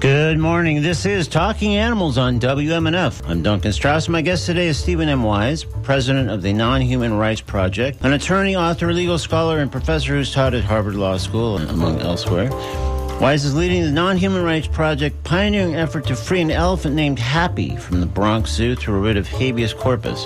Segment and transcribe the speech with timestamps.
[0.00, 0.80] Good morning.
[0.80, 3.20] This is Talking Animals on WMNF.
[3.28, 4.08] I'm Duncan Strauss.
[4.08, 5.22] My guest today is Stephen M.
[5.22, 10.14] Wise, president of the Non Human Rights Project, an attorney, author, legal scholar, and professor
[10.14, 12.48] who's taught at Harvard Law School, among elsewhere.
[13.20, 17.18] Wise is leading the Non Human Rights Project pioneering effort to free an elephant named
[17.18, 20.24] Happy from the Bronx Zoo a writ of habeas corpus.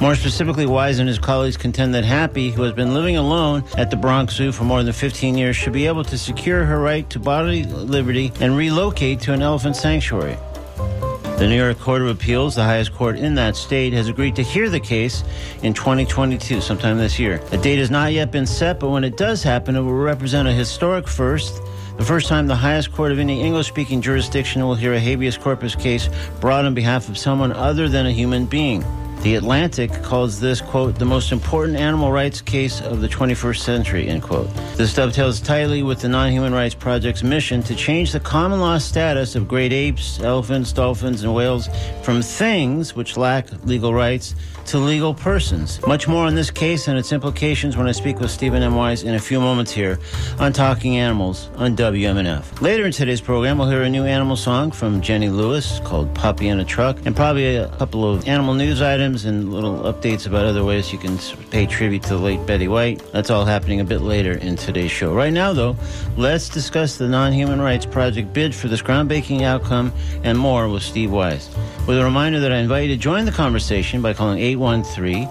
[0.00, 3.90] More specifically, Wise and his colleagues contend that Happy, who has been living alone at
[3.90, 7.08] the Bronx Zoo for more than 15 years, should be able to secure her right
[7.10, 10.36] to bodily liberty and relocate to an elephant sanctuary.
[10.76, 14.42] The New York Court of Appeals, the highest court in that state, has agreed to
[14.42, 15.24] hear the case
[15.64, 17.42] in 2022, sometime this year.
[17.50, 20.46] A date has not yet been set, but when it does happen, it will represent
[20.46, 21.60] a historic first.
[21.96, 25.36] The first time the highest court of any English speaking jurisdiction will hear a habeas
[25.36, 26.08] corpus case
[26.40, 28.84] brought on behalf of someone other than a human being.
[29.22, 34.06] The Atlantic calls this, quote, the most important animal rights case of the 21st century,
[34.06, 34.48] end quote.
[34.76, 38.78] This dovetails tightly with the Non Human Rights Project's mission to change the common law
[38.78, 41.68] status of great apes, elephants, dolphins, and whales
[42.04, 45.84] from things which lack legal rights to legal persons.
[45.84, 48.76] Much more on this case and its implications when I speak with Stephen M.
[48.76, 49.98] Wise in a few moments here
[50.38, 52.60] on Talking Animals on WMNF.
[52.60, 56.48] Later in today's program, we'll hear a new animal song from Jenny Lewis called Puppy
[56.48, 60.44] in a Truck, and probably a couple of animal news items and little updates about
[60.44, 61.16] other ways you can
[61.50, 63.02] pay tribute to the late Betty White.
[63.12, 65.14] That's all happening a bit later in today's show.
[65.14, 65.76] Right now, though,
[66.16, 69.92] let's discuss the Non Human Rights Project bid for this groundbreaking outcome
[70.24, 71.48] and more with Steve Wise.
[71.86, 75.24] With a reminder that I invite you to join the conversation by calling 813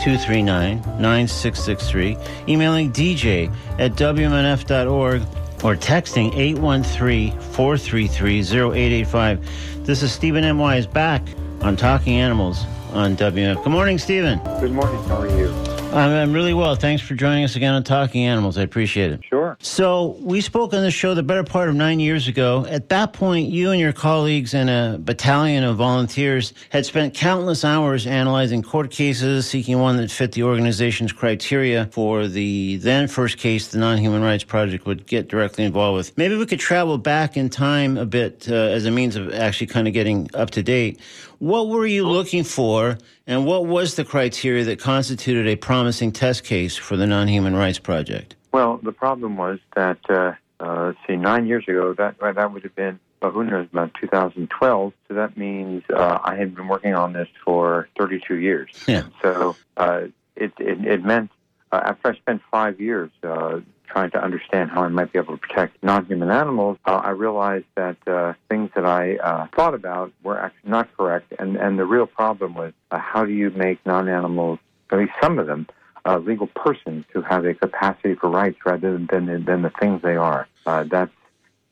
[0.00, 2.16] 239 9663,
[2.48, 5.22] emailing dj at wmnf.org,
[5.62, 9.86] or texting 813 433 0885.
[9.86, 10.58] This is Stephen M.
[10.58, 11.22] Wise back
[11.60, 13.62] on Talking Animals on WMNF.
[13.62, 14.38] Good morning, Stephen.
[14.60, 15.02] Good morning.
[15.04, 15.50] How are you?
[15.92, 16.76] I'm, I'm really well.
[16.76, 18.56] Thanks for joining us again on Talking Animals.
[18.56, 19.24] I appreciate it.
[19.24, 19.56] Sure.
[19.60, 22.64] So, we spoke on the show the better part of nine years ago.
[22.66, 27.64] At that point, you and your colleagues and a battalion of volunteers had spent countless
[27.64, 33.38] hours analyzing court cases, seeking one that fit the organization's criteria for the then first
[33.38, 36.16] case the Non Human Rights Project would get directly involved with.
[36.16, 39.66] Maybe we could travel back in time a bit uh, as a means of actually
[39.66, 41.00] kind of getting up to date.
[41.40, 46.44] What were you looking for, and what was the criteria that constituted a promising test
[46.44, 48.36] case for the Non Human Rights Project?
[48.52, 52.62] Well, the problem was that, uh, uh, let's see, nine years ago, that that would
[52.62, 54.92] have been, well, who knows, about 2012.
[55.08, 58.68] So that means uh, I had been working on this for 32 years.
[58.86, 59.04] Yeah.
[59.22, 60.02] So uh,
[60.36, 61.30] it, it, it meant,
[61.72, 63.60] uh, after I spent five years uh,
[63.92, 67.66] trying to understand how I might be able to protect non-human animals, uh, I realized
[67.76, 71.32] that uh, things that I uh, thought about were actually not correct.
[71.38, 74.58] And, and the real problem was uh, how do you make non-animals,
[74.90, 75.66] at least some of them,
[76.04, 80.00] uh, legal persons who have a capacity for rights rather than than, than the things
[80.02, 80.48] they are.
[80.66, 81.12] Uh, that's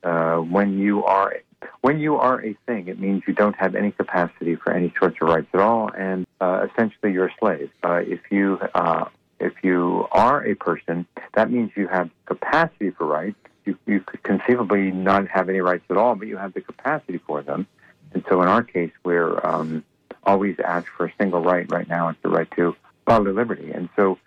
[0.02, 1.34] when you are
[1.80, 2.88] when you are a thing.
[2.88, 6.26] It means you don't have any capacity for any sorts of rights at all, and
[6.40, 7.70] uh, essentially you're a slave.
[7.82, 9.06] Uh, if you uh,
[9.40, 13.36] if you are a person, that means you have capacity for rights.
[13.64, 17.18] You, you could conceivably not have any rights at all, but you have the capacity
[17.18, 17.66] for them.
[18.14, 19.84] And so, in our case, we're um,
[20.24, 21.70] always asked for a single right.
[21.70, 23.70] Right now, it's the right to bodily liberty.
[23.70, 24.18] And so,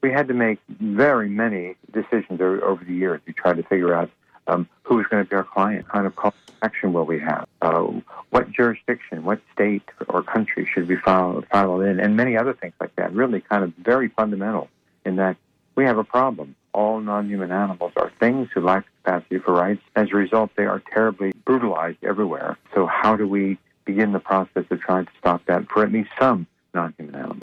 [0.00, 3.20] we had to make very many decisions over the years.
[3.26, 4.10] We tried to figure out
[4.46, 7.84] um, who's going to be our client, kind of call action will we have, uh,
[8.30, 12.74] what jurisdiction, what state or country should we file, file in, and many other things
[12.80, 13.12] like that.
[13.12, 14.68] Really, kind of very fundamental
[15.04, 15.36] in that
[15.74, 16.56] we have a problem.
[16.72, 19.82] All non-human animals are things who lack capacity for rights.
[19.94, 22.58] As a result, they are terribly brutalized everywhere.
[22.74, 26.10] So, how do we begin the process of trying to stop that for at least
[26.18, 26.46] some?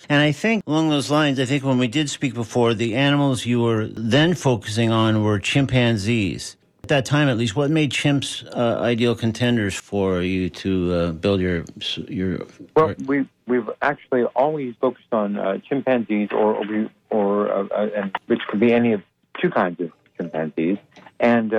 [0.09, 3.47] And I think along those lines, I think when we did speak before, the animals
[3.47, 6.55] you were then focusing on were chimpanzees.
[6.83, 11.11] At that time, at least, what made chimps uh, ideal contenders for you to uh,
[11.13, 11.63] build your
[12.09, 12.45] your?
[12.75, 17.89] Well, we we've actually always focused on uh, chimpanzees, or or, we, or uh, uh,
[17.95, 19.01] and which could be any of
[19.41, 20.77] two kinds of chimpanzees,
[21.21, 21.53] and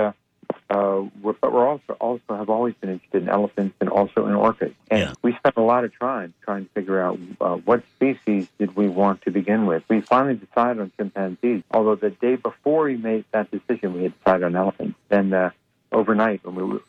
[0.69, 4.33] uh, we're, but we're also also have always been interested in elephants and also in
[4.33, 4.73] orcas.
[4.89, 5.13] And Yeah.
[5.21, 8.87] we spent a lot of time trying to figure out uh, what species did we
[8.87, 9.83] want to begin with.
[9.87, 14.17] We finally decided on chimpanzees, although the day before we made that decision, we had
[14.17, 14.97] decided on elephants.
[15.09, 15.51] Then uh,
[15.91, 16.81] overnight when we were,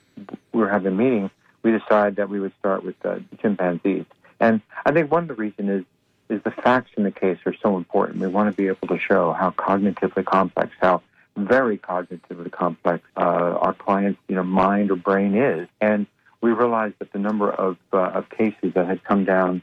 [0.52, 1.30] we were having a meeting,
[1.62, 4.06] we decided that we would start with uh, chimpanzees.
[4.40, 5.84] And I think one of the reasons is
[6.28, 8.18] is the facts in the case are so important.
[8.18, 11.02] We want to be able to show how cognitively complex, how
[11.36, 15.68] very cognitively complex uh, our client's you know mind or brain is.
[15.80, 16.06] And
[16.40, 19.62] we realized that the number of uh, of cases that had come down,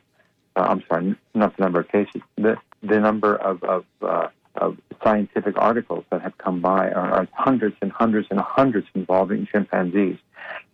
[0.56, 4.78] uh, I'm sorry, not the number of cases, the the number of of, uh, of
[5.04, 10.18] scientific articles that have come by are, are hundreds and hundreds and hundreds involving chimpanzees.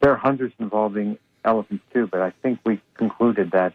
[0.01, 3.73] There are hundreds involving elephants too, but I think we concluded that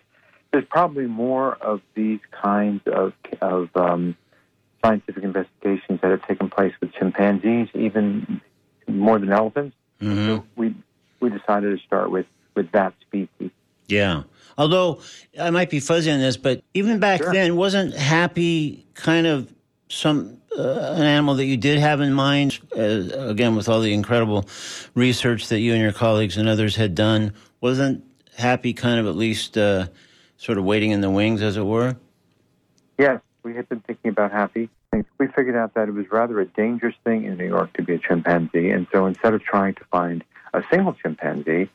[0.53, 4.17] there's probably more of these kinds of of um,
[4.85, 8.41] scientific investigations that have taken place with chimpanzees, even
[8.87, 9.75] more than elephants.
[10.01, 10.27] Mhm.
[10.27, 10.75] So we
[11.21, 13.51] we decided to start with with that species.
[13.89, 14.25] Yeah.
[14.57, 15.01] Although
[15.41, 17.33] I might be fuzzy on this, but even back Sure.
[17.33, 19.53] then, wasn't happy kind of
[19.89, 22.61] some uh, an animal that you did have in mind?
[22.77, 24.49] Uh, again, with all the incredible
[24.95, 28.05] research that you and your colleagues and others had done, wasn't
[28.37, 29.87] happy kind of at least uh,
[30.37, 31.97] sort of waiting in the wings, as it were?
[32.99, 34.69] Yes, we had been thinking about Happy.
[34.93, 37.95] We figured out that it was rather a dangerous thing in New York to be
[37.95, 40.25] a chimpanzee, and so instead of trying to find
[40.55, 41.69] a single chimpanzee,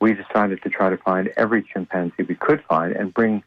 [0.00, 3.42] we decided to try to find every chimpanzee we could find and bring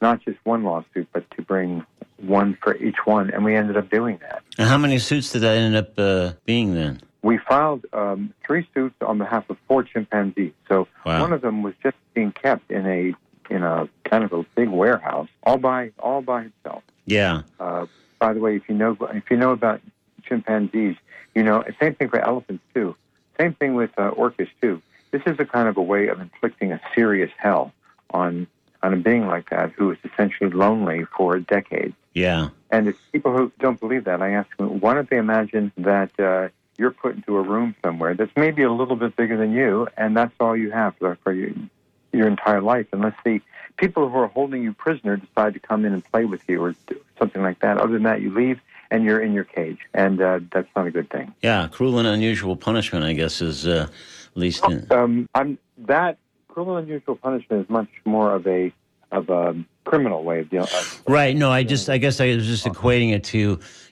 [0.00, 1.84] not just one lawsuit, but to bring
[2.18, 4.42] one for each one, and we ended up doing that.
[4.56, 7.00] And how many suits did that end up uh, being then?
[7.22, 10.52] We filed um, three suits on behalf of four chimpanzees.
[10.68, 11.20] So Wow.
[11.20, 13.14] one of them was just being kept in a
[13.50, 16.82] in a kind of a big warehouse, all by all by himself.
[17.08, 17.42] Yeah.
[17.58, 17.86] Uh,
[18.18, 19.80] by the way, if you know if you know about
[20.24, 20.96] chimpanzees,
[21.34, 22.94] you know same thing for elephants too.
[23.40, 24.82] Same thing with uh, orcas too.
[25.10, 27.72] This is a kind of a way of inflicting a serious hell
[28.10, 28.46] on
[28.82, 31.94] on a being like that who is essentially lonely for decades.
[32.14, 32.50] Yeah.
[32.70, 36.10] And if people who don't believe that, I ask them, why don't they imagine that
[36.20, 39.88] uh, you're put into a room somewhere that's maybe a little bit bigger than you,
[39.96, 41.50] and that's all you have for, for your,
[42.12, 43.40] your entire life, unless the
[43.78, 46.74] people who are holding you prisoner decide to come in and play with you or
[46.86, 47.78] do something like that.
[47.78, 48.60] Other than that, you leave
[48.90, 51.34] and you're in your cage, and uh, that's not a good thing.
[51.42, 51.68] Yeah.
[51.68, 53.88] Cruel and unusual punishment, I guess, is uh,
[54.34, 54.64] least.
[54.64, 58.72] In, Um, I'm that cruel and unusual punishment is much more of a
[59.12, 59.56] of a
[59.88, 60.68] criminal way of dealing.
[60.68, 61.34] Of, Right.
[61.34, 63.38] No, I just, I guess I was just equating it to,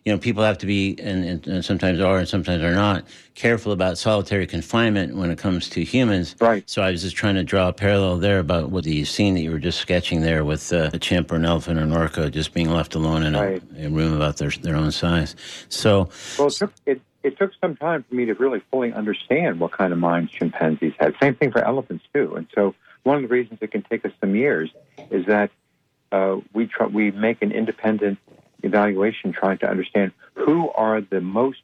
[0.05, 3.05] you know, people have to be, and, and, and sometimes are and sometimes are not,
[3.35, 6.37] careful about solitary confinement when it comes to humans.
[6.41, 6.69] Right.
[6.69, 9.41] So I was just trying to draw a parallel there about what the scene that
[9.41, 12.31] you were just sketching there with uh, a chimp or an elephant or an orca
[12.31, 13.63] just being left alone in Right.
[13.77, 15.35] a, a room about their, their own size.
[15.69, 19.61] So, Well, it took, it, it took some time for me to really fully understand
[19.61, 21.15] what kind of minds chimpanzees had.
[21.21, 22.35] Same thing for elephants too.
[22.37, 24.69] And so, one of the reasons it can take us some years
[25.11, 25.51] is that
[26.17, 28.19] uh, we try, we make an independent
[28.63, 31.61] evaluation, trying to understand who are the most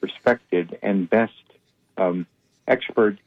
[0.00, 1.32] respected and best
[1.96, 2.26] um,
[2.66, 3.18] expert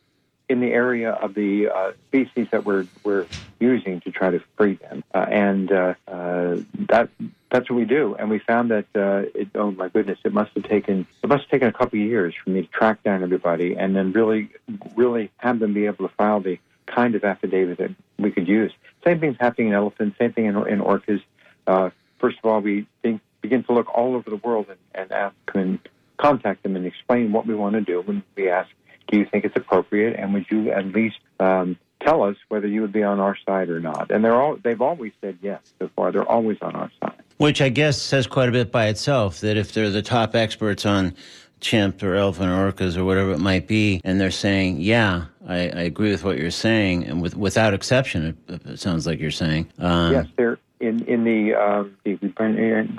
[0.47, 3.25] in the area of the uh, species that we're we're
[3.59, 6.57] using to try to free them, uh, and uh, uh,
[6.89, 7.09] that
[7.49, 8.15] that's what we do.
[8.17, 11.43] And we found that uh, it, oh my goodness, it must have taken it must
[11.43, 14.49] have taken a couple of years for me to track down everybody and then really
[14.95, 18.73] really have them be able to file the kind of affidavit that we could use.
[19.03, 20.17] Same thing's happening in elephants.
[20.19, 21.21] Same thing in, in orcas.
[21.67, 21.89] Uh,
[22.19, 25.35] first of all, we think, begin to look all over the world and, and ask
[25.53, 25.79] and
[26.17, 28.01] contact them and explain what we want to do.
[28.01, 28.69] When we ask,
[29.07, 32.81] do you think it's appropriate, and would you at least um, tell us whether you
[32.81, 34.11] would be on our side or not?
[34.11, 36.11] And they're all they've always said yes so far.
[36.11, 37.21] They're always on our side.
[37.37, 40.85] which I guess says quite a bit by itself that if they're the top experts
[40.85, 41.15] on
[41.61, 45.55] chimp or elephant or orcas or whatever it might be, and they're saying, yeah, I,
[45.55, 49.31] I agree with what you're saying, and with, without exception, it, it sounds like you're
[49.31, 49.69] saying.
[49.79, 52.17] Um, yes, they're in in the um, the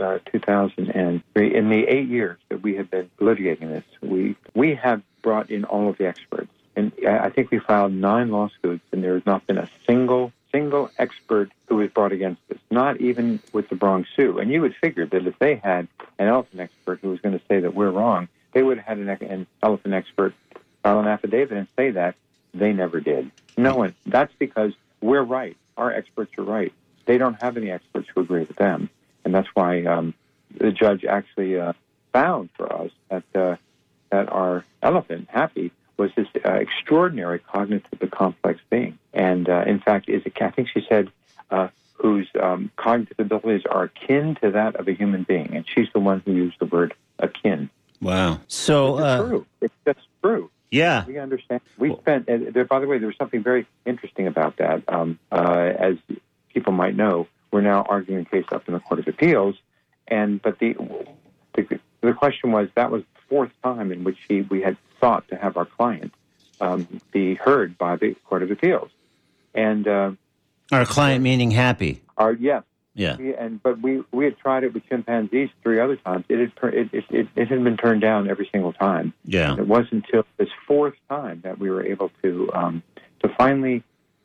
[0.01, 1.55] uh, 2003.
[1.55, 5.65] In the eight years that we have been litigating this, we we have brought in
[5.65, 9.27] all of the experts, and I I think we filed nine lawsuits, and there has
[9.27, 12.59] not been a single single expert who was brought against us.
[12.71, 14.39] Not even with the Bronx Zoo.
[14.39, 15.89] And you would figure that if they had
[16.19, 19.21] an elephant expert who was going to say that we're wrong, they would have had
[19.21, 20.35] an, an elephant expert
[20.83, 22.15] file an affidavit and say that.
[22.55, 23.31] They never did.
[23.57, 23.95] No one.
[24.05, 25.57] That's because we're right.
[25.77, 26.73] Our experts are right.
[27.07, 28.91] They don't have any experts who agree with them,
[29.25, 30.15] and that's why um,
[30.55, 31.73] the judge actually uh,
[32.13, 33.57] found for us that uh,
[34.11, 40.09] that our elephant, Happy, was this uh, extraordinary cognitively complex being, and uh, in fact,
[40.09, 41.11] is a, I think she said
[41.51, 45.89] uh, whose um, cognitive abilities are akin to that of a human being, and she's
[45.93, 47.71] the one who used the word akin.
[48.03, 48.41] Wow.
[48.49, 49.47] So, It's uh, true.
[49.63, 50.51] It's just true.
[50.71, 51.05] yeah.
[51.07, 51.61] We understand.
[51.79, 52.29] We spent.
[52.29, 54.83] Uh, there, by the way, there was something very interesting about that.
[54.89, 55.97] Um, uh, as
[56.53, 59.55] people might know, we're now arguing a case up in the Court of Appeals,
[60.09, 60.75] and but the
[61.55, 65.29] the, the question was that was the fourth time in which he, we had sought
[65.29, 66.13] to have our client
[66.61, 68.91] um, be heard by the Court of Appeals.
[69.55, 70.13] And uh,
[70.73, 72.03] Our client meaning happy.
[72.17, 72.63] our yes,
[72.95, 73.17] Yeah.
[73.17, 76.25] we- and but we we had tried it with chimpanzees three other times.
[76.29, 79.15] It had it, it, it, it had been turned down every single time.
[79.25, 79.57] Yeah.
[79.57, 82.83] It wasn't until this fourth time that we were able to um,
[83.23, 83.83] to finally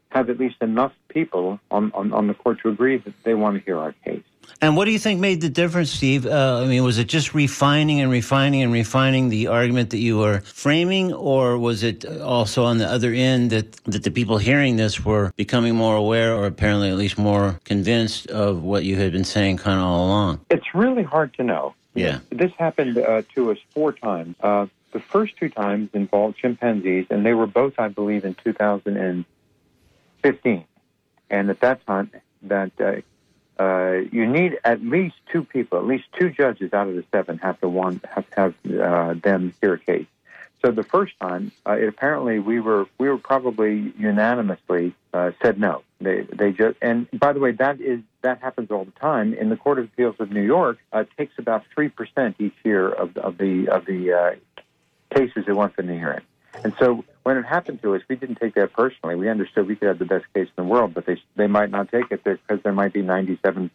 [0.10, 3.58] have at least enough people on, on, on the court to agree that they want
[3.58, 4.24] to hear our case.
[4.62, 6.26] And what do you think made the difference, Steve?
[6.26, 10.18] Uh, I mean, was it just refining and refining and refining the argument that you
[10.18, 14.76] were framing, or was it also on the other end that, that the people hearing
[14.76, 19.12] this were becoming more aware, or apparently at least more convinced of what you had
[19.12, 20.40] been saying kind of all along?
[20.50, 21.76] It's really hard to know.
[21.94, 22.20] Yeah.
[22.30, 24.36] This happened uh, to us four times.
[24.42, 30.66] Uh, the first two times involved chimpanzees, and they were both, I believe, in 2015.
[31.30, 32.10] And at that time,
[32.44, 32.72] that
[33.60, 37.38] uh, you need at least two people, at least two judges out of the seven
[37.40, 40.06] have to want have to have uh, them hear a case.
[40.64, 45.60] So the first time, uh, it, apparently we were we were probably unanimously uh, said
[45.60, 45.84] no.
[46.00, 49.50] They they just and by the way, that is that happens all the time in
[49.50, 50.78] the Court of Appeals of New York.
[50.92, 54.36] Uh, takes about three percent each year of of the of the uh,
[55.16, 56.22] cases they want them to hearing.
[56.64, 59.16] And so when it happened to us, we didn't take that personally.
[59.16, 61.70] We understood we could have the best case in the world, but they they might
[61.70, 63.70] not take it because there might be ninety seven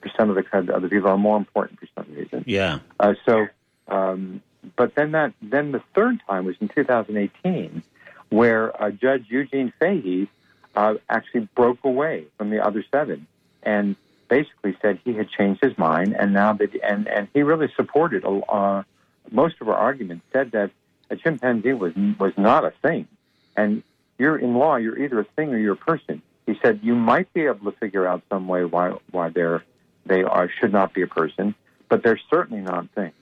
[0.00, 2.44] percent of the other people are more important for some reason.
[2.46, 2.78] Yeah.
[3.00, 3.48] Uh, so,
[3.88, 4.42] um,
[4.76, 7.82] but then that then the third time was in 2018,
[8.28, 10.28] where uh, Judge Eugene Fahey
[10.76, 13.26] uh, actually broke away from the other seven
[13.64, 13.96] and
[14.28, 18.24] basically said he had changed his mind, and now that and and he really supported
[18.24, 18.84] uh,
[19.32, 20.24] most of our arguments.
[20.32, 20.70] Said that
[21.14, 23.08] a chimpanzee was was not a thing,
[23.56, 23.82] and
[24.18, 26.22] you're in law, you're either a thing or you're a person.
[26.46, 29.62] He said you might be able to figure out some way why why they're
[30.06, 31.54] they are should not be a person,
[31.88, 33.14] but they're certainly not things.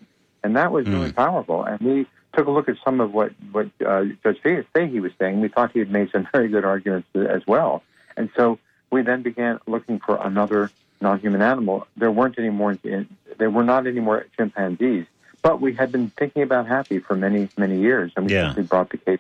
[0.42, 1.64] And that was really powerful.
[1.64, 5.40] And we took a look at some of what what uh, Judge Fahey was saying.
[5.40, 7.82] We thought he had made some very good arguments as well.
[8.16, 8.58] And so
[8.90, 10.70] we then began looking for another
[11.00, 11.87] non-human animal.
[11.96, 12.76] There weren't any more.
[13.38, 15.06] There were not any more chimpanzees.
[15.42, 18.49] But we had been thinking about Happy for many many years, and we Yeah.
[18.49, 19.18] simply brought the case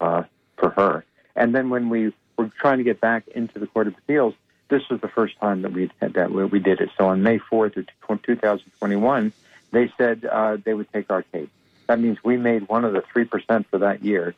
[0.00, 0.24] uh,
[0.56, 1.04] for her.
[1.34, 4.34] And then when we were trying to get back into the Court of Appeals,
[4.68, 6.90] this was the first time that we had that we did it.
[6.96, 9.32] So on May fourth of 2021,
[9.70, 11.48] they said uh, they would take our case.
[11.86, 14.34] That means we made one of the three percent for that year,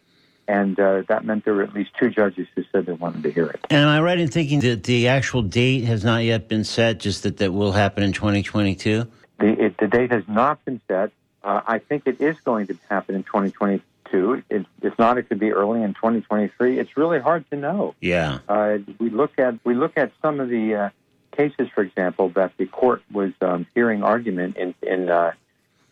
[0.49, 3.31] and uh, that meant there were at least two judges who said they wanted to
[3.31, 3.61] hear it.
[3.71, 6.99] And am I right in thinking that the actual date has not yet been set,
[6.99, 9.07] just that that will happen in 2022?
[9.41, 11.11] The, it, the date has not been set.
[11.45, 14.43] Uh, I think it is going to happen in 2022.
[14.49, 16.79] It, if not, it could be early in 2023.
[16.79, 17.95] It's really hard to know.
[18.01, 18.39] Yeah.
[18.49, 20.91] Uh, we look at we look at some of the uh,
[21.33, 25.33] cases, for example, that the court was um, hearing argument in in uh,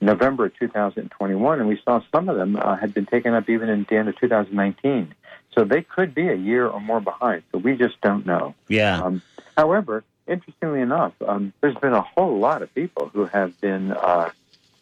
[0.00, 3.87] November 2021, and we saw some of them uh, had been taken up even in
[3.88, 5.14] the end of 2019.
[5.54, 7.42] So they could be a year or more behind.
[7.52, 8.54] So we just don't know.
[8.68, 9.02] Yeah.
[9.02, 9.21] Um,
[9.54, 13.92] however, interestingly enough, um, there's been a whole lot of people who have been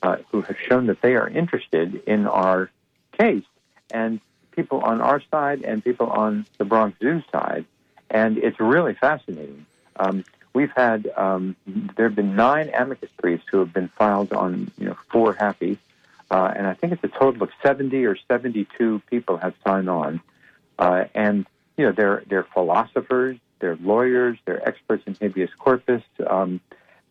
[0.03, 2.71] uh, who have shown that they are interested in our
[3.19, 3.45] case,
[3.91, 4.21] and
[4.53, 7.65] people on our side and people on the Bronx Zoo side,
[8.11, 9.67] and it's really fascinating.
[9.97, 11.57] Um, we've had um,
[11.97, 15.79] there have been nine amicus briefs who have been filed on you know for Happy,
[16.31, 20.21] uh, and I think it's a total of seventy or seventy-two people have signed on,
[20.79, 26.61] uh, and you know they're they're philosophers, they're lawyers, they're experts in habeas corpus, um,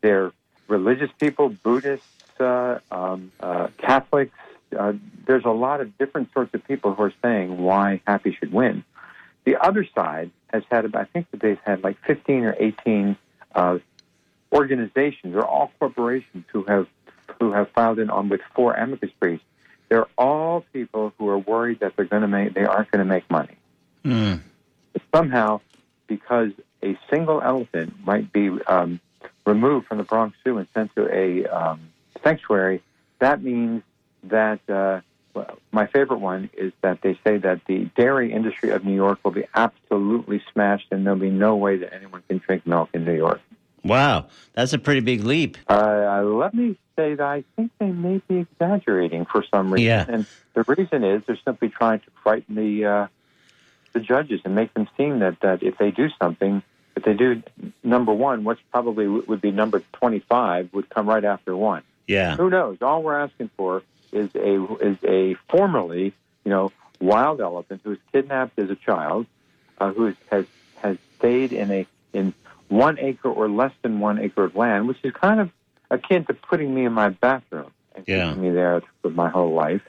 [0.01, 0.31] they're
[0.67, 4.35] religious people, Buddhists, uh, um, uh, Catholics.
[4.77, 4.93] Uh,
[5.25, 8.83] there's a lot of different sorts of people who are saying why Happy should win.
[9.45, 13.17] The other side has had, I think that they've had like 15 or 18
[13.55, 13.79] uh,
[14.51, 16.87] organizations, or all corporations who have
[17.39, 19.43] who have filed in on with four amicus briefs.
[19.87, 23.11] They're all people who are worried that they're going to make they aren't going to
[23.11, 23.55] make money
[24.05, 24.41] Mm.
[25.13, 25.59] somehow,
[26.07, 26.51] because
[26.83, 28.99] a single elephant might be um,
[29.45, 31.89] removed from the Bronx Zoo and sent to a um,
[32.29, 32.81] sanctuary,
[33.19, 33.83] that means
[34.23, 35.01] that uh,
[35.33, 39.19] well, my favorite one is that they say that the dairy industry of New York
[39.23, 43.05] will be absolutely smashed, and there'll be no way that anyone can drink milk in
[43.05, 43.41] New York.
[43.83, 44.27] Wow.
[44.53, 45.57] That's a pretty big leap.
[45.69, 50.05] Uh, let me say that I think they may be exaggerating for some reason, Yeah.
[50.07, 53.07] and the reason is they're simply trying to frighten the uh,
[53.93, 56.61] the judges and make them seem that that if they do something,
[56.95, 57.41] if they do
[57.83, 61.83] number one, what's probably would be number twenty five would come right after one.
[62.09, 62.35] Yeah.
[62.37, 62.79] Who knows?
[62.81, 66.11] All we're asking for is a is a formerly
[66.43, 69.27] you know wild elephant who was kidnapped as a child,
[69.79, 70.45] uh, who has
[70.81, 72.33] has stayed in a in
[72.67, 75.51] one acre or less than one acre of land, which is kind of
[75.91, 78.29] akin to putting me in my bathroom and Yeah.
[78.29, 79.83] keeping me there for my whole life.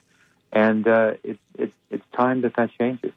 [0.52, 3.12] And uh, it's it's it's time that that changes.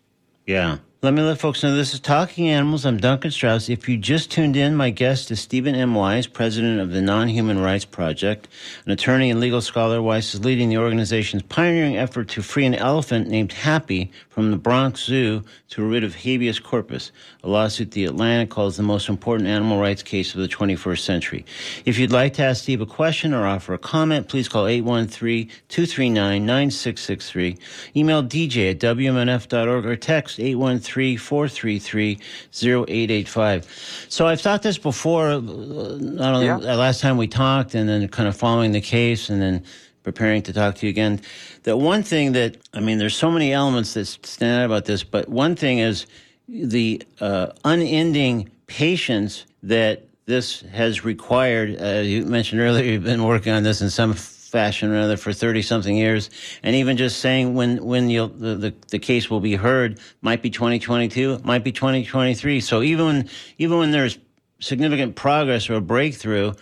[0.45, 0.77] Yeah.
[1.03, 2.85] Let me let folks know this is Talking Animals.
[2.85, 3.67] I'm Duncan Strauss.
[3.67, 5.95] If you just tuned in, my guest is Stephen M.
[5.95, 8.47] Wise, president of the Non Human Rights Project,
[8.85, 10.01] an attorney and legal scholar.
[10.01, 14.55] Wise is leading the organization's pioneering effort to free an elephant named Happy from the
[14.55, 17.11] Bronx Zoo to writ of habeas corpus,
[17.43, 21.45] a lawsuit the Atlantic calls the most important animal rights case of the 21st century.
[21.83, 25.49] If you'd like to ask Steve a question or offer a comment, please call 813
[25.67, 27.57] 239 9663,
[27.93, 32.19] email dj at wmnf.org, or text 813 433
[32.51, 34.05] 0885.
[34.09, 36.57] So I've thought this before, uh, not only Yeah.
[36.57, 39.63] last time we talked and then kind of following the case and then
[40.03, 41.21] preparing to talk to you again.
[41.63, 45.03] That one thing that, I mean, there's so many elements that stand out about this,
[45.03, 46.05] but one thing is
[46.47, 51.81] the uh, unending patience that this has required.
[51.81, 54.13] Uh, you mentioned earlier you've been working on this in some
[54.53, 56.29] fashion or another for 30 something years.
[56.61, 60.51] And even just saying when, when the, the, the case will be heard might be
[60.51, 62.61] 2022, might be 2023.
[62.61, 64.19] So even when, even when there's
[64.59, 66.53] significant progress or a breakthrough,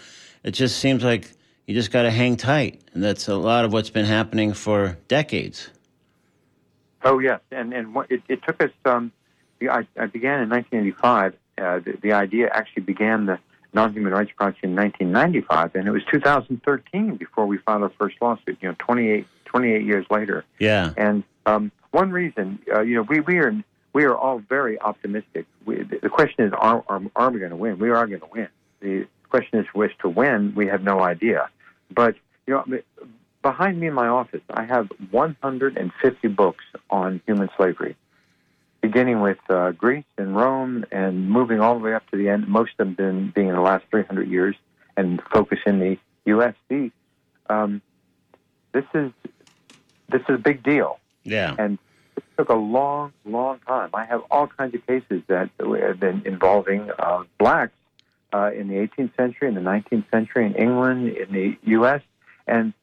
[0.44, 1.30] it just seems like
[1.68, 2.82] you just got to hang tight.
[2.94, 5.70] And that's a lot of what's been happening for decades.
[7.04, 8.70] Oh yes, and and what, it, it took us.
[8.86, 9.12] Um,
[9.60, 11.34] I, I began in 1985.
[11.58, 13.40] Uh, the, the idea actually began the
[13.74, 18.58] Non-Human Rights Project in 1995, and it was 2013 before we filed our first lawsuit.
[18.62, 20.46] You know, 28 28 years later.
[20.60, 20.94] Yeah.
[20.98, 23.54] And um, one reason, uh, you know, we we are
[23.94, 25.46] we are all very optimistic.
[25.66, 27.80] We, the the question is, are are, are we going to win?
[27.80, 28.48] We are going to win.
[28.82, 31.50] The question is, which to win, we have no idea.
[31.94, 32.16] But
[32.48, 32.80] you know,
[33.42, 37.96] behind me in my office, I have 150 books on human slavery,
[38.82, 42.48] beginning with uh, Greece and Rome and moving all the way up to the end.
[42.48, 44.56] Most of them been, being in the last 300 years
[44.98, 46.56] and focus in the U.S.
[46.68, 46.92] The,
[47.50, 47.82] um,
[48.74, 49.12] this is
[50.10, 51.56] this is a big deal, Yeah.
[51.58, 51.78] and
[52.18, 53.92] it took a long, long time.
[53.94, 57.72] I have all kinds of cases that have been involving uh, blacks
[58.34, 62.02] uh, in the 18th century, in the 19th century, in England, in the U.S.,
[62.46, 62.74] and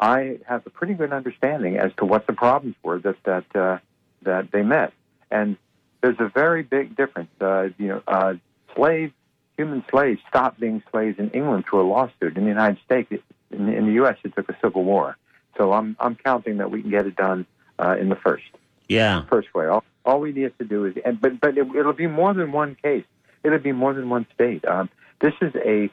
[0.00, 3.78] I have a pretty good understanding as to what the problems were that that uh,
[4.22, 4.92] that they met.
[5.32, 5.56] And
[6.02, 7.30] there's a very big difference.
[7.40, 8.34] Uh, you know, uh,
[8.76, 9.12] slaves,
[9.56, 12.36] human slaves, stopped being slaves in England through a lawsuit.
[12.36, 15.16] In the United States, it, in, in the U.S., it took a civil war.
[15.56, 17.46] So I'm I'm counting that we can get it done
[17.78, 18.44] uh, in the first
[18.88, 19.24] Yeah.
[19.26, 19.66] first way.
[19.66, 22.52] All, all we need to do is, and, but but it, it'll be more than
[22.52, 23.04] one case.
[23.44, 24.64] It'll be more than one state.
[24.66, 24.88] Um,
[25.20, 25.90] this is a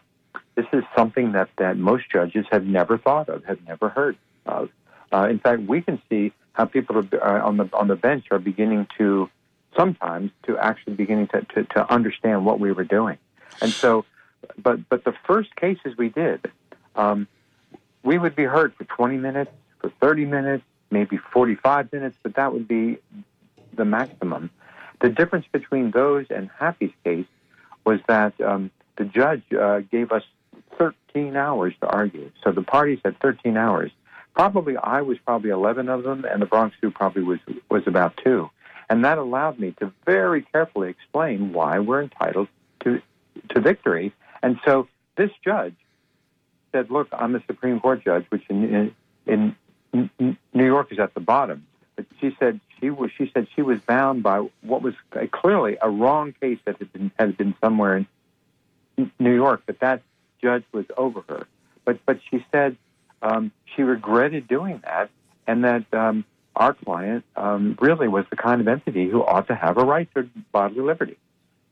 [0.55, 4.69] this is something that that most judges have never thought of, have never heard of.
[5.11, 8.25] Uh, in fact, we can see how people are, uh, on the on the bench
[8.31, 9.29] are beginning to
[9.77, 13.17] sometimes to actually beginning to, to, to understand what we were doing.
[13.61, 14.05] And so,
[14.57, 16.51] but but the first cases we did,
[16.95, 17.27] um,
[18.03, 22.53] we would be heard for 20 minutes, for 30 minutes, maybe 45 minutes, but that
[22.53, 22.97] would be
[23.75, 24.49] the maximum.
[25.01, 27.27] The difference between those and Happy's case
[27.85, 30.23] was that um, the judge uh, gave us
[30.77, 32.31] 13 hours to argue.
[32.43, 33.91] So the parties had 13 hours.
[34.35, 37.39] Probably I was probably 11 of them, and the Bronx Zoo probably was
[37.69, 38.49] was about two.
[38.89, 42.47] And that allowed me to very carefully explain why we're entitled
[42.81, 43.01] to
[43.49, 44.13] to victory.
[44.41, 45.75] And so this judge
[46.71, 49.55] said, "Look, I'm a Supreme Court judge, which in in,
[49.93, 51.65] in New York is at the bottom."
[51.95, 54.93] But she said she was she said she was bound by what was
[55.31, 58.05] clearly a wrong case that had been had been somewhere
[58.97, 59.63] in New York.
[59.65, 60.01] But that
[60.41, 61.45] judge was over her.
[61.85, 62.77] But but she said
[63.21, 65.09] um, she regretted doing that,
[65.47, 69.55] and that um, our client um, really was the kind of entity who ought to
[69.55, 71.17] have a right to bodily liberty.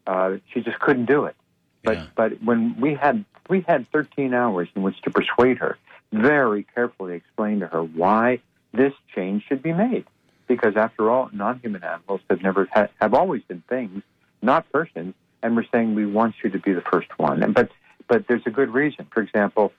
[0.06, 1.36] Uh, she just couldn't do it.
[1.84, 2.06] But Yeah.
[2.16, 5.78] but when we had we had 13 hours in which to persuade her,
[6.12, 8.40] very carefully explain to her why
[8.74, 10.06] this change should be made.
[10.48, 14.02] Because after all, non-human animals have never ha- have always been things,
[14.42, 17.44] not persons, and we're saying we want you to be the first one.
[17.44, 17.70] And but
[18.08, 19.08] but there's a good reason.
[19.14, 19.74] For example,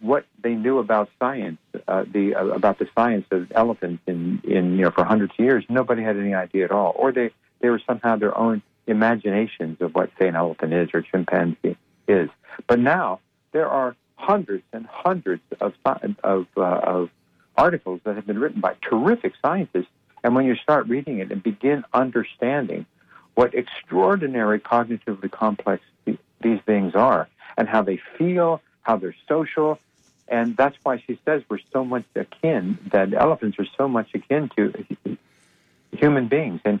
[0.00, 4.72] what they knew about science, uh, the uh, about the science of elephants in in
[4.72, 7.68] you know for hundreds of years, nobody had any idea at all, or they they
[7.68, 11.76] were somehow their own imaginations of what say an elephant is or chimpanzee
[12.08, 12.28] is.
[12.66, 13.20] But now
[13.52, 15.74] there are hundreds and hundreds of
[16.24, 17.10] of uh, of
[17.56, 19.90] articles that have been written by terrific scientists,
[20.24, 22.86] and when you start reading it and begin understanding
[23.34, 29.78] what extraordinary cognitively complex th- these beings are and how they feel, how they're social,
[30.30, 34.48] and that's why she says we're so much akin, that elephants are so much akin
[34.56, 34.86] to
[35.92, 36.60] human beings.
[36.64, 36.80] And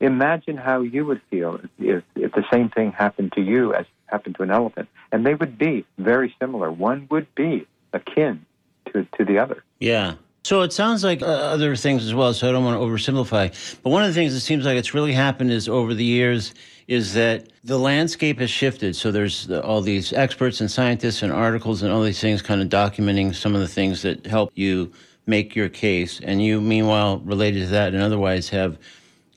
[0.00, 4.36] imagine how you would feel if, if the same thing happened to you as happened
[4.36, 4.88] to an elephant.
[5.12, 6.72] And they would be very similar.
[6.72, 8.46] One would be akin
[8.86, 9.62] to, to the other.
[9.78, 10.14] Yeah.
[10.42, 13.78] So it sounds like uh, other things as well, so I don't want to oversimplify.
[13.82, 16.54] But one of the things that seems like it's really happened is over the years
[16.88, 18.96] is that the landscape has shifted.
[18.96, 22.62] So there's the, all these experts and scientists and articles and all these things kind
[22.62, 24.90] of documenting some of the things that help you
[25.26, 26.20] make your case.
[26.20, 28.78] And you, meanwhile, related to that and otherwise, have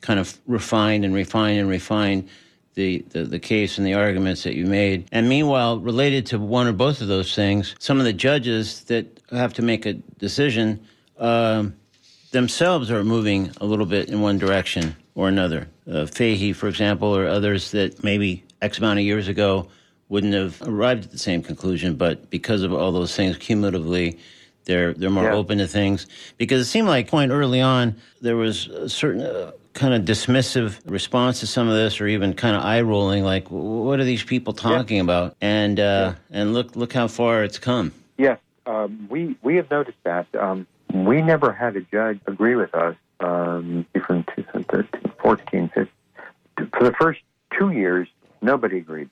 [0.01, 2.29] kind of refined and refined and refined
[2.75, 5.07] the, the, the, case and the arguments that you made.
[5.11, 9.19] And meanwhile, related to one or both of those things, some of the judges that
[9.29, 10.83] have to make a decision
[11.23, 11.69] uh,
[12.31, 15.69] themselves are moving a little bit in one direction or another.
[15.89, 19.69] Uh, Fahey, for example, or others that maybe X amount of years ago
[20.09, 24.19] wouldn't have arrived at the same conclusion, but because of all those things cumulatively,
[24.65, 25.33] they're they're more yeah.
[25.33, 26.07] open to things.
[26.37, 30.79] Because it seemed like point early on there was a certain uh, kind of dismissive
[30.85, 34.23] response to some of this, or even kind of eye rolling, like what are these
[34.23, 35.03] people talking yeah.
[35.03, 35.37] about?
[35.39, 36.41] And uh, yeah.
[36.41, 37.93] and look look how far it's come.
[38.17, 40.27] Yes, um, we we have noticed that.
[40.35, 45.87] Um, we never had a judge agree with us um, from 2013, 14, 15.
[46.71, 47.19] For the first
[47.57, 48.07] two years,
[48.41, 49.09] nobody agreed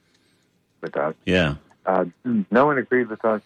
[0.82, 1.16] with us.
[1.26, 1.56] Yeah.
[1.86, 3.42] Uh, no one agreed with us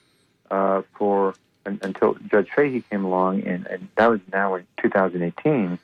[0.51, 1.33] uh, for
[1.65, 5.79] until Judge Fahey came along, and, and that was now in 2018.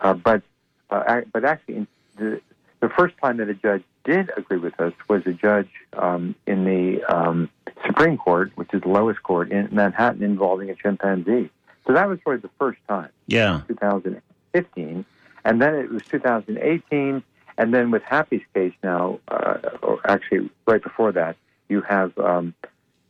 [0.00, 0.42] Uh, but
[0.90, 1.86] uh, but actually,
[2.16, 2.40] the,
[2.80, 6.64] the first time that a judge did agree with us was a judge um, in
[6.64, 7.48] the um,
[7.86, 11.50] Supreme Court, which is the lowest court in Manhattan, involving a chimpanzee.
[11.86, 13.10] So that was really the first time.
[13.26, 13.62] Yeah.
[13.68, 15.04] 2015.
[15.44, 17.22] And then it was 2018.
[17.56, 21.36] And then with Happy's case now, uh, or actually right before that,
[21.68, 22.54] you have, um,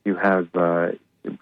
[0.05, 0.93] you have, uh,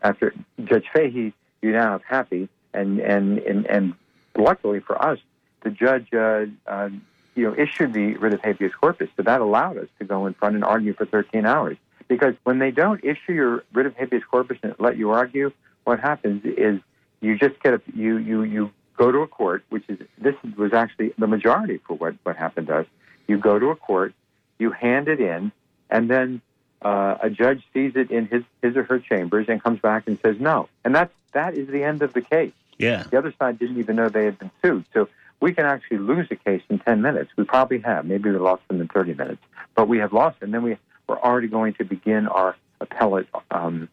[0.03, 2.49] after Judge Fahey, you now have Happy.
[2.75, 3.95] And, and, and, and
[4.37, 5.18] luckily for us,
[5.62, 6.88] the judge, uh, uh,
[7.35, 9.09] you know, issued the writ of habeas corpus.
[9.16, 11.77] So that allowed us to go in front and argue for 13 hours.
[12.09, 15.53] Because when they don't issue your writ of habeas corpus and let you argue,
[15.85, 16.81] what happens is
[17.22, 20.72] you just get a, you you you go to a court, which is this was
[20.74, 22.87] actually the majority for what what happened to us.
[23.28, 24.12] You go to a court,
[24.58, 25.52] you hand it in,
[25.88, 26.42] and then
[26.82, 30.18] uh, a judge sees it in his his or her chambers and comes back and
[30.20, 32.52] says no, and that's that is the end of the case.
[32.78, 35.08] Yeah, the other side didn't even know they had been sued, so
[35.40, 37.30] we can actually lose a case in ten minutes.
[37.37, 39.42] We probably have, maybe we lost them in thirty minutes,
[39.76, 40.76] but we have lost, and then we
[41.08, 43.88] we're already going to begin our appellate um,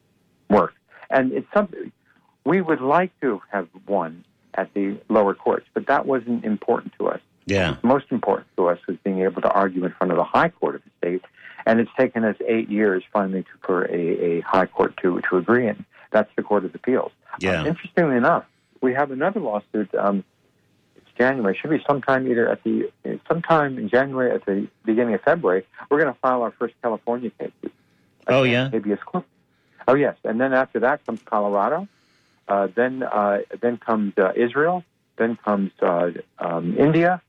[0.49, 0.73] work,
[1.11, 1.91] and it's something
[2.49, 7.07] we would like to have won at the lower courts, but that wasn't important to
[7.07, 7.21] us.
[7.45, 7.75] Yeah.
[7.83, 10.73] Most important to us was being able to argue in front of the high court
[10.73, 11.23] of the state,
[11.67, 15.37] and it's taken us eight years finally to, for a, a high court to to
[15.37, 17.11] agree, and that's the Court of Appeals.
[17.39, 17.61] Yeah.
[17.61, 18.45] Uh, interestingly enough,
[18.81, 19.93] we have another lawsuit.
[19.93, 20.23] Um,
[20.95, 21.53] it's January.
[21.53, 22.91] It should be sometime either at the
[23.27, 25.67] sometime in January at the beginning of February.
[25.91, 27.51] We're going to file our first California case.
[28.27, 28.71] Oh yeah.
[28.71, 29.29] Habeas corpus.
[29.87, 31.87] Oh yes, and then after that comes Colorado.
[32.49, 34.83] Uh, then uh, then comes uh, Israel.
[35.17, 37.21] Then comes uh, um, India,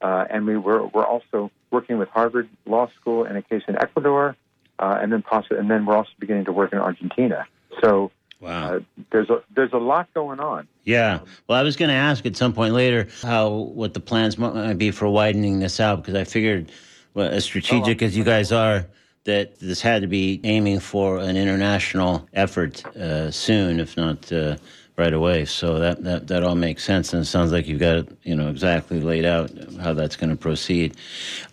[0.00, 3.76] uh, and we were we're also working with Harvard Law School in a case in
[3.76, 4.36] Ecuador,
[4.78, 7.46] uh, and then possibly, and then we're also beginning to work in Argentina.
[7.82, 8.76] So Wow.
[8.76, 10.68] Uh, there's a there's a lot going on.
[10.84, 11.20] Yeah.
[11.48, 14.74] Well, I was going to ask at some point later how what the plans might
[14.74, 16.70] be for widening this out because I figured,
[17.14, 18.86] well, as strategic oh, as you guys are,
[19.26, 24.56] that this had to be aiming for an international effort uh, soon, if not uh,
[24.96, 25.44] right away.
[25.44, 28.34] So that, that that all makes sense, and it sounds like you've got it, you
[28.34, 30.96] know, exactly laid out how that's going to proceed.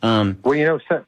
[0.01, 1.05] Um, well, you know, so,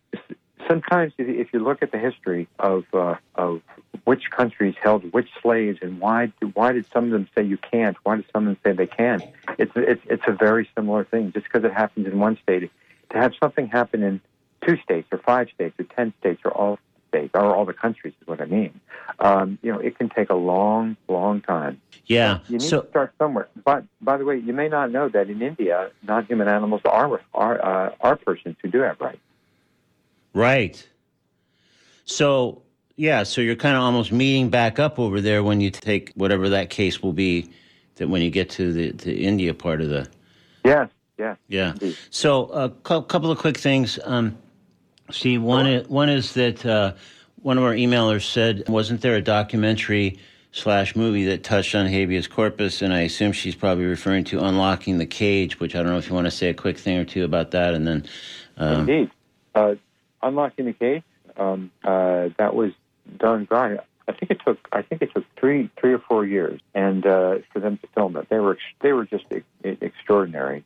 [0.68, 3.62] sometimes if you look at the history of uh, of
[4.04, 7.98] which countries held which slaves and why why did some of them say you can't?
[8.04, 9.22] Why did some of them say they can?
[9.58, 11.32] It's it's it's a very similar thing.
[11.32, 12.72] Just because it happens in one state,
[13.12, 14.22] to have something happen in
[14.66, 18.14] two states or five states or ten states or all states or all the countries
[18.22, 18.80] is what I mean.
[19.20, 21.82] Um, you know, it can take a long, long time.
[22.06, 22.40] Yeah.
[22.48, 23.48] You need so, to start somewhere.
[23.64, 27.66] But by the way, you may not know that in India, non-human animals are are
[27.66, 29.20] uh, are persons who do have rights.
[30.34, 30.88] Right.
[32.06, 32.62] So
[32.98, 36.50] yeah, so you're kind of almost meeting back up over there when you take whatever
[36.50, 37.50] that case will be.
[37.96, 40.10] That when you get to the the India part of the.
[40.66, 40.90] Yes.
[41.18, 41.36] Yeah.
[41.48, 41.72] Yeah.
[41.72, 41.98] Indeed.
[42.10, 43.98] So a uh, couple of quick things.
[44.04, 44.38] Um,
[45.12, 46.94] See, one is, one is that uh,
[47.42, 50.20] one of our emailers said, wasn't there a documentary
[50.52, 52.82] slash movie that touched on habeas corpus?
[52.82, 56.10] And I assume she's probably referring to Unlocking the Cage, which I don't know if
[56.10, 58.06] you want to say a quick thing or two about that, and then.
[58.58, 59.12] Um, Indeed,
[59.54, 59.76] uh,
[60.24, 61.04] Unlocking the Cage.
[61.38, 62.72] Um, uh, that was
[63.18, 63.46] done.
[63.46, 64.68] God, I think it took.
[64.72, 68.16] I think it took three, three or four years, and uh, for them to film
[68.18, 69.26] it, they were they were just
[69.64, 70.64] extraordinary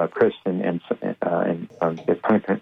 [0.00, 1.98] uh, Chris and and, uh, and um,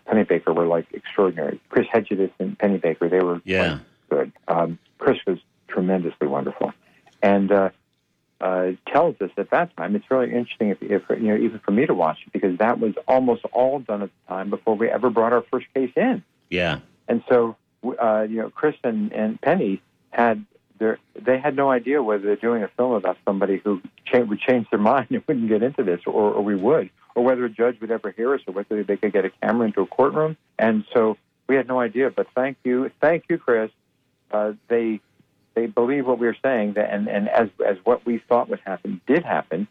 [0.07, 1.61] Penny, Baker were like extraordinary.
[1.68, 3.79] Chris Hegedus and Pennebaker, they were yeah
[4.11, 4.33] good.
[4.48, 6.72] Um, Chris was tremendously wonderful,
[7.22, 7.70] and uh,
[8.40, 9.94] uh, tells us at that time.
[9.96, 12.81] It's really interesting, if, if you know, even for me to watch it, because that
[12.81, 16.22] was almost all done at the time before we ever brought our first case in.
[16.51, 16.81] Yeah.
[17.09, 17.57] And so,
[18.01, 20.44] uh, you know, Chris and, and Penny had
[20.79, 24.40] their, they had no idea whether they're doing a film about somebody who cha- would
[24.40, 27.50] change their mind and wouldn't get into this, or, or we would, or whether a
[27.50, 30.37] judge would ever hear us, or whether they could get a camera into a courtroom.
[30.57, 31.16] And so
[31.48, 32.11] we had no idea.
[32.11, 33.72] But thank you, thank you, Chris.
[34.31, 35.00] Uh, they
[35.57, 38.61] they believe what we were saying, that, and and as as what we thought would
[38.61, 39.66] happen did happen.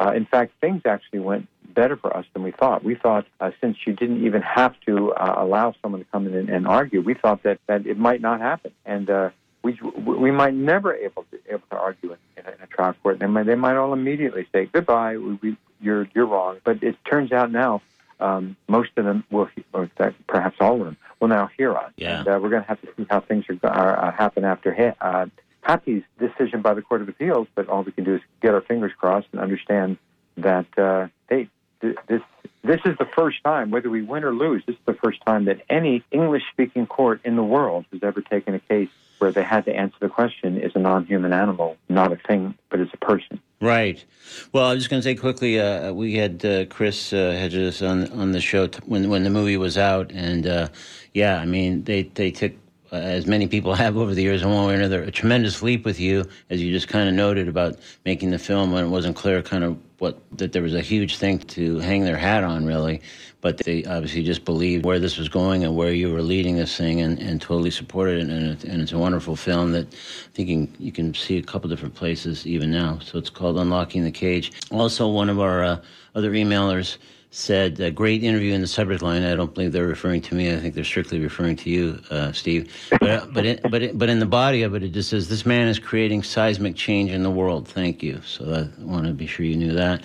[0.00, 2.84] Uh, in fact, things actually went better for us than we thought.
[2.84, 6.34] We thought, uh, since you didn't even have to uh, allow someone to come in
[6.34, 9.30] and, and argue, we thought that, that it might not happen, and uh,
[9.64, 9.78] we
[10.22, 13.18] we might never able to able to argue in, in, a, in a trial court.
[13.18, 15.16] They might they might all immediately say goodbye.
[15.16, 16.58] We, we, you're you're wrong.
[16.64, 17.82] But it turns out now
[18.20, 21.92] um, most of them will, or that perhaps all of them, will now hear us.
[21.96, 22.20] Yeah.
[22.20, 24.72] And uh, we're going to have to see how things are, are uh, happen after
[24.72, 25.26] ha- uh,
[25.62, 27.48] Happy's decision by the Court of Appeals.
[27.54, 29.98] But all we can do is get our fingers crossed and understand
[30.36, 31.48] that uh, hey,
[31.80, 32.22] th- this
[32.62, 35.46] this is the first time, whether we win or lose, this is the first time
[35.46, 38.88] that any English-speaking court in the world has ever taken a case
[39.22, 42.80] where they had to answer the question: Is a non-human animal not a thing, but
[42.80, 43.40] is a person?
[43.60, 44.04] Right.
[44.52, 45.60] Well, I was just going to say quickly.
[45.60, 49.30] Uh, we had uh, Chris uh, Hegedus on on the show t- when when the
[49.30, 50.68] movie was out, and uh,
[51.14, 52.52] yeah, I mean they they took.
[52.92, 55.62] Uh, as many people have over the years, in one way or another, a tremendous
[55.62, 57.74] leap with you, as you just kind of noted about
[58.04, 61.16] making the film when it wasn't clear, kind of what that there was a huge
[61.16, 63.00] thing to hang their hat on, really.
[63.40, 66.76] But they obviously just believed where this was going and where you were leading this
[66.76, 68.28] thing, and, and totally supported it.
[68.28, 71.70] And, it, and it's a wonderful film that I think you can, see a couple
[71.70, 72.98] different places even now.
[72.98, 74.52] So it's called Unlocking the Cage.
[74.70, 75.80] Also, one of our uh,
[76.14, 76.98] other emailers
[77.34, 79.22] said a great interview in the subject line.
[79.22, 80.52] I don't believe they're referring to me.
[80.52, 82.70] I think they're strictly referring to you, uh, Steve.
[83.00, 85.46] But but it, but it, but in the body of it, it just says this
[85.46, 87.66] man is creating seismic change in the world.
[87.66, 88.20] Thank you.
[88.26, 90.02] So I want to be sure you knew that.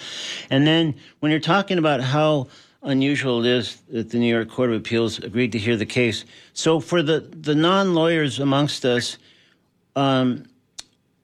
[0.49, 2.47] And then when you're talking about how
[2.81, 6.23] unusual it is that the New York Court of Appeals agreed to hear the case.
[6.53, 9.17] So for the the non lawyers amongst us.
[9.97, 10.45] Um,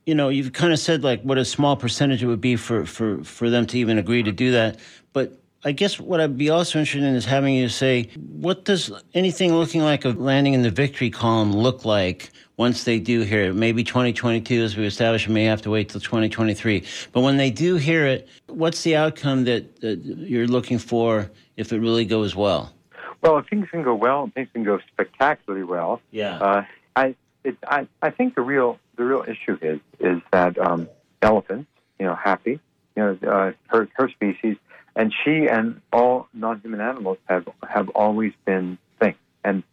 [0.06, 2.86] you know, you've kind of said like what a small percentage it would be for,
[2.86, 4.78] for, for them to even agree to do that.
[5.13, 8.91] But I guess what I'd be also interested in is having you say, what does
[9.13, 13.43] anything looking like a landing in the victory column look like once they do hear
[13.43, 13.56] it?
[13.56, 16.84] Maybe 2022, as we established, may have to wait till 2023.
[17.13, 21.71] But when they do hear it, what's the outcome that, that you're looking for if
[21.71, 22.73] it really goes well?
[23.21, 26.02] Well, if things can go well, things can go spectacularly well.
[26.12, 26.39] Yeah.
[26.39, 26.65] Uh,
[26.97, 30.89] I, it, I, I think the real, the real issue is, is that um,
[31.21, 32.60] elephants, you know, happy,
[32.97, 34.58] you know, uh, her, her species,
[34.95, 39.63] and she and all non-human animals have have always been things, and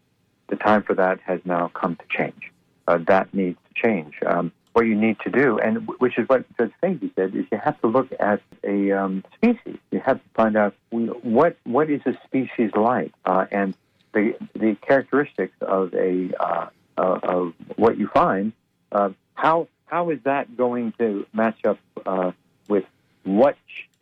[0.48, 2.52] the time for that has now come to change.
[2.88, 4.14] Uh, that needs to change.
[4.26, 7.58] Um, what you need to do, and which is what Judge Fahey said, is you
[7.58, 9.78] have to look at a um, species.
[9.90, 13.74] You have to find out what what is a species like, uh, and
[14.12, 18.52] the the characteristics of a uh, uh, of what you find.
[18.92, 22.32] Uh, how how is that going to match up uh,
[22.68, 22.84] with
[23.24, 23.56] what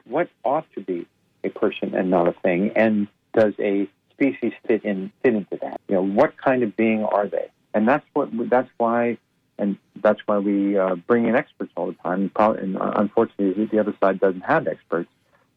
[0.05, 1.07] what ought to be
[1.45, 5.81] a person and not a thing, and does a species fit in fit into that?
[5.89, 7.51] You know, what kind of being are they?
[7.75, 9.19] And that's what that's why,
[9.59, 12.31] and that's why we uh, bring in experts all the time.
[12.37, 15.11] And, uh, unfortunately, the other side doesn't have experts,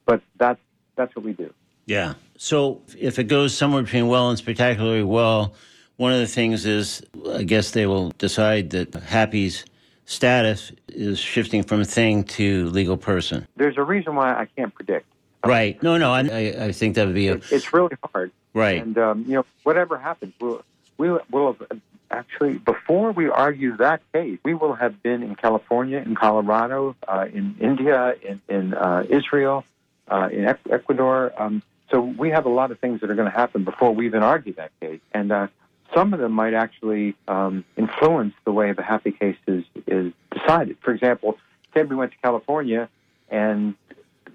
[0.06, 0.60] but that's
[0.96, 1.54] that's what we do.
[1.86, 2.14] Yeah.
[2.38, 5.54] So if it goes somewhere between well and spectacularly well,
[5.98, 9.66] one of the things is, I guess they will decide that Happy's
[10.06, 13.48] status is shifting from thing to legal person.
[13.56, 15.06] There's a reason why I can't predict.
[15.46, 15.82] Right.
[15.82, 16.12] No, no.
[16.12, 18.32] I, I think that would be a It's really hard.
[18.54, 18.82] right.
[18.82, 20.64] And um, you know, whatever happens, we'll
[20.98, 25.98] we will have actually before we argue that case, we will have been in California,
[25.98, 29.64] in Colorado, uh, in India, in, in uh, Israel,
[30.08, 31.34] uh, in Ecuador.
[31.42, 34.06] Um, so we have a lot of things that are going to happen before we
[34.06, 35.48] even argue that case, and uh,
[35.94, 40.78] some of them might actually um, influence the way the happy case is, is decided.
[40.82, 41.38] For example,
[41.74, 42.90] say we went to California
[43.30, 43.76] and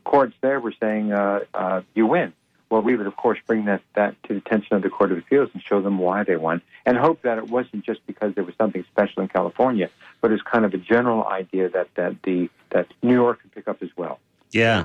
[0.07, 2.33] courts there were saying uh, uh, you win.
[2.71, 5.19] Well, we would of course bring that, that to the attention of the Court of
[5.19, 8.45] Appeals and show them why they won, and hope that it wasn't just because there
[8.45, 9.91] was something special in California,
[10.21, 13.69] but it's kind of a general idea that that the that New York could pick
[13.69, 14.19] up as well.
[14.53, 14.85] Yeah.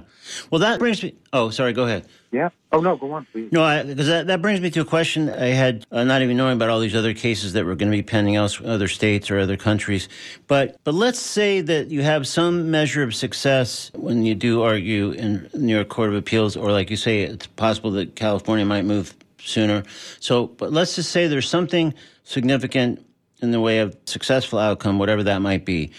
[0.49, 1.15] Well, that brings me.
[1.33, 1.73] Oh, sorry.
[1.73, 2.05] Go ahead.
[2.31, 2.49] Yeah.
[2.71, 3.51] Oh no, go on, please.
[3.51, 6.55] No, because that, that brings me to a question I had, uh, not even knowing
[6.55, 9.39] about all these other cases that were going to be pending else, other states or
[9.39, 10.07] other countries.
[10.47, 15.11] But but let's say that you have some measure of success when you do argue
[15.11, 18.85] in New York Court of Appeals, or like you say, it's possible that California might
[18.85, 19.83] move sooner.
[20.21, 21.93] So, but let's just say there's something
[22.23, 23.05] significant
[23.41, 25.91] in the way of successful outcome, whatever that might be.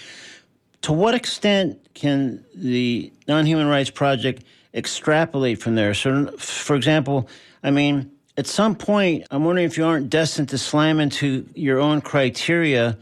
[0.83, 5.95] To what extent can the Non Human Rights Project extrapolate from there?
[5.95, 7.29] So, for example,
[7.63, 11.79] I mean, at some point, I'm wondering if you aren't destined to slam into your
[11.79, 12.99] own criteria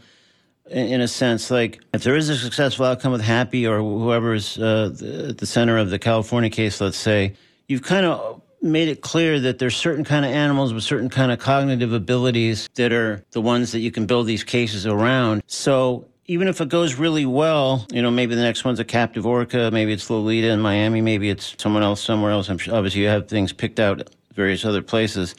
[0.69, 4.95] in a sense, like if there is a successful outcome with Happy or whoever's uh,
[5.29, 7.33] at the center of the California case, let's say,
[7.67, 11.31] you've kind of made it clear that there's certain kind of animals with certain kind
[11.31, 15.41] of cognitive abilities that are the ones that you can build these cases around.
[15.47, 19.25] So even if it goes really well, you know, maybe the next one's a captive
[19.25, 22.47] orca, maybe it's Lolita in Miami, maybe it's someone else somewhere else.
[22.47, 25.35] I'm sure, obviously you have things picked out various other places.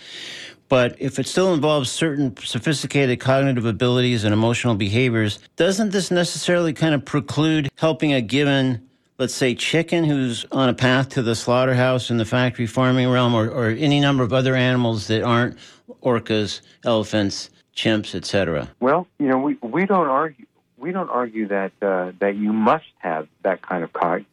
[0.69, 6.75] But if it still involves certain sophisticated cognitive abilities and emotional behaviors, doesn't this necessarily
[6.75, 11.35] kind of preclude helping a given, let's say, chicken who's on a path to the
[11.35, 15.57] slaughterhouse in the factory farming realm or, or any number of other animals that aren't
[16.03, 18.69] orcas, elephants, chimps, etc.?
[18.81, 20.45] Well, you know, we, we don't argue
[20.83, 24.25] we don't argue that uh, that you must have that kind of cog-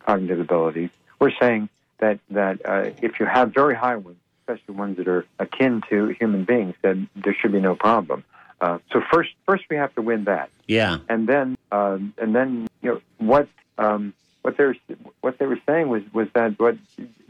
[0.00, 0.90] cognitive ability.
[1.20, 5.26] We're saying that that uh, if you have very high ones, especially ones that are
[5.38, 8.24] akin to human beings, then there should be no problem.
[8.60, 10.48] Uh, so first, first we have to win that.
[10.66, 10.98] Yeah.
[11.08, 14.76] And then, um, and then, you know, what um, what they were
[15.20, 16.76] what they were saying was was that what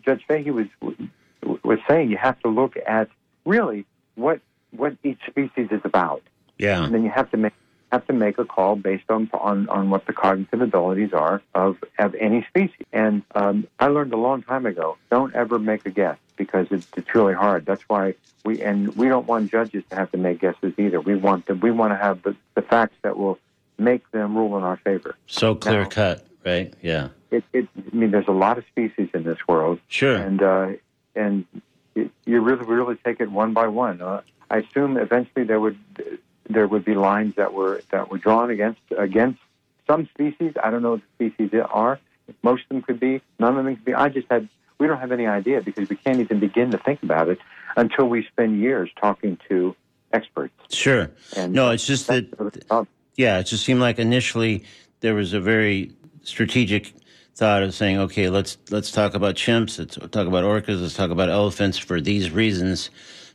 [0.04, 0.66] Judge Fahey was
[1.64, 2.10] was saying.
[2.10, 3.08] You have to look at
[3.44, 6.22] really what what each species is about.
[6.58, 6.84] Yeah.
[6.84, 7.54] And then you have to make
[7.92, 11.76] have to make a call based on on, on what the cognitive abilities are of
[11.98, 12.86] of any species.
[12.92, 16.88] And um, I learned a long time ago: don't ever make a guess because it's,
[16.96, 17.66] it's really hard.
[17.66, 21.00] That's why we and we don't want judges to have to make guesses either.
[21.00, 21.60] We want them.
[21.60, 23.38] We want to have the, the facts that will
[23.78, 25.14] make them rule in our favor.
[25.26, 26.72] So clear now, cut, right?
[26.82, 27.08] Yeah.
[27.30, 29.80] It, it, I mean, there's a lot of species in this world.
[29.88, 30.16] Sure.
[30.16, 30.68] And uh,
[31.14, 31.44] and
[31.94, 34.00] it, you really really take it one by one.
[34.00, 35.78] Uh, I assume eventually there would
[36.48, 39.40] there would be lines that were that were drawn against against
[39.86, 40.54] some species.
[40.62, 41.98] I don't know what the species are.
[42.42, 43.20] Most of them could be.
[43.38, 43.94] None of them could be.
[43.94, 44.48] I just had.
[44.78, 47.38] We don't have any idea because we can't even begin to think about it
[47.76, 49.76] until we spend years talking to
[50.12, 50.54] experts.
[50.74, 51.10] Sure.
[51.36, 52.86] And no, it's just that.
[53.16, 54.64] Yeah, it just seemed like initially
[55.00, 56.94] there was a very strategic
[57.34, 61.10] thought of saying, okay, let's let's talk about chimps, let's talk about orcas, let's talk
[61.10, 62.90] about elephants for these reasons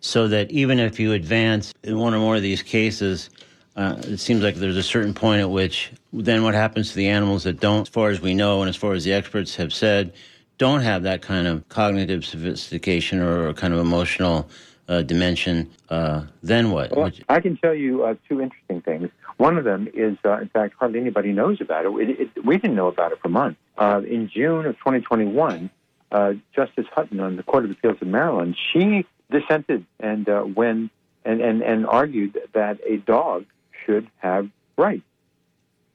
[0.08, 3.30] so that even if you advance in one or more of these cases,
[3.76, 7.10] uh, it seems like there's a certain point at which then what happens to the
[7.10, 9.74] animals that don't, as far as we know, and as far as the experts have
[9.74, 10.14] said,
[10.58, 14.50] don't have that kind of cognitive sophistication or kind of emotional
[14.88, 16.96] uh, dimension, uh, then what?
[16.96, 19.10] Well, I can tell you uh, two interesting things.
[19.36, 22.10] One of them is, uh, in fact, hardly anybody knows about it.
[22.10, 23.60] it, it we didn't know about it for months.
[23.78, 25.70] Uh, in June of 2021,
[26.14, 30.90] uh, Justice Hotten on the Court of Appeals of Maryland, she dissented and uh, when
[31.26, 33.46] and, and and argued that a dog
[33.86, 35.04] should have rights.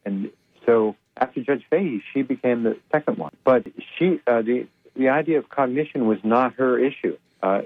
[0.04, 0.30] And
[0.66, 3.32] so after Judge Fahey, she became the second one.
[3.44, 3.66] But
[3.96, 7.16] she uh, the the idea of cognition was not her issue.
[7.42, 7.62] Uh,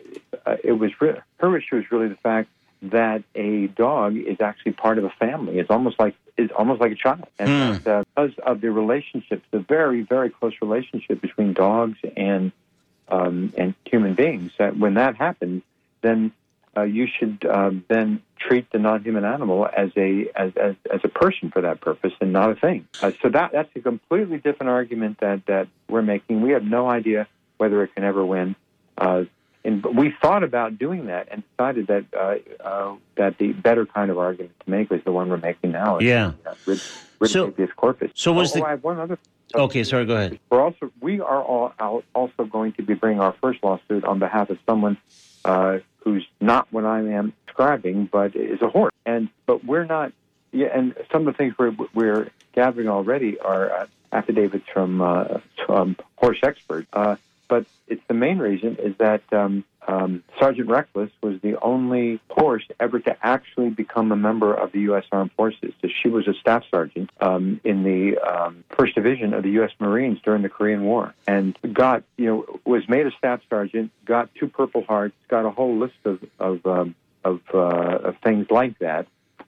[0.46, 2.48] uh it was re- her issue is really the fact
[2.82, 5.58] that a dog is actually part of a family.
[5.58, 7.86] It's almost like it's almost like a child, and mm.
[7.86, 12.52] uh, because of the relationships, the very very close relationship between dogs and
[13.08, 14.52] um, and human beings.
[14.58, 15.62] That when that happens,
[16.02, 16.32] then
[16.76, 21.08] uh, you should uh, then treat the non-human animal as a as, as, as a
[21.08, 22.86] person for that purpose and not a thing.
[23.02, 26.42] Uh, so that that's a completely different argument that that we're making.
[26.42, 28.54] We have no idea whether it can ever win.
[28.98, 29.24] Uh,
[29.64, 34.10] and we thought about doing that and decided that uh, uh, that the better kind
[34.10, 35.98] of argument to make was the one we're making now.
[35.98, 36.32] Yeah.
[36.66, 36.80] Rid,
[37.18, 38.12] rid so, corpus.
[38.14, 38.62] So was oh, the?
[38.62, 39.18] Oh, I have one other
[39.58, 40.06] Okay, sorry.
[40.06, 40.38] Go ahead.
[40.50, 44.50] We're also we are all also going to be bringing our first lawsuit on behalf
[44.50, 44.96] of someone
[45.44, 48.92] uh, who's not what I am describing, but is a horse.
[49.04, 50.12] And but we're not.
[50.52, 55.40] Yeah, and some of the things we're we're gathering already are uh, affidavits from uh,
[55.64, 56.88] from horse experts.
[56.92, 57.16] Uh,
[57.48, 62.64] but it's the main reason is that um, um, Sergeant Reckless was the only horse
[62.80, 65.04] ever to actually become a member of the U.S.
[65.12, 65.72] Armed Forces.
[65.80, 69.70] So she was a staff sergeant um, in the um, First Division of the U.S.
[69.78, 74.34] Marines during the Korean War, and got you know was made a staff sergeant, got
[74.34, 78.78] two Purple Hearts, got a whole list of of um, of, uh, of things like
[78.80, 79.06] that,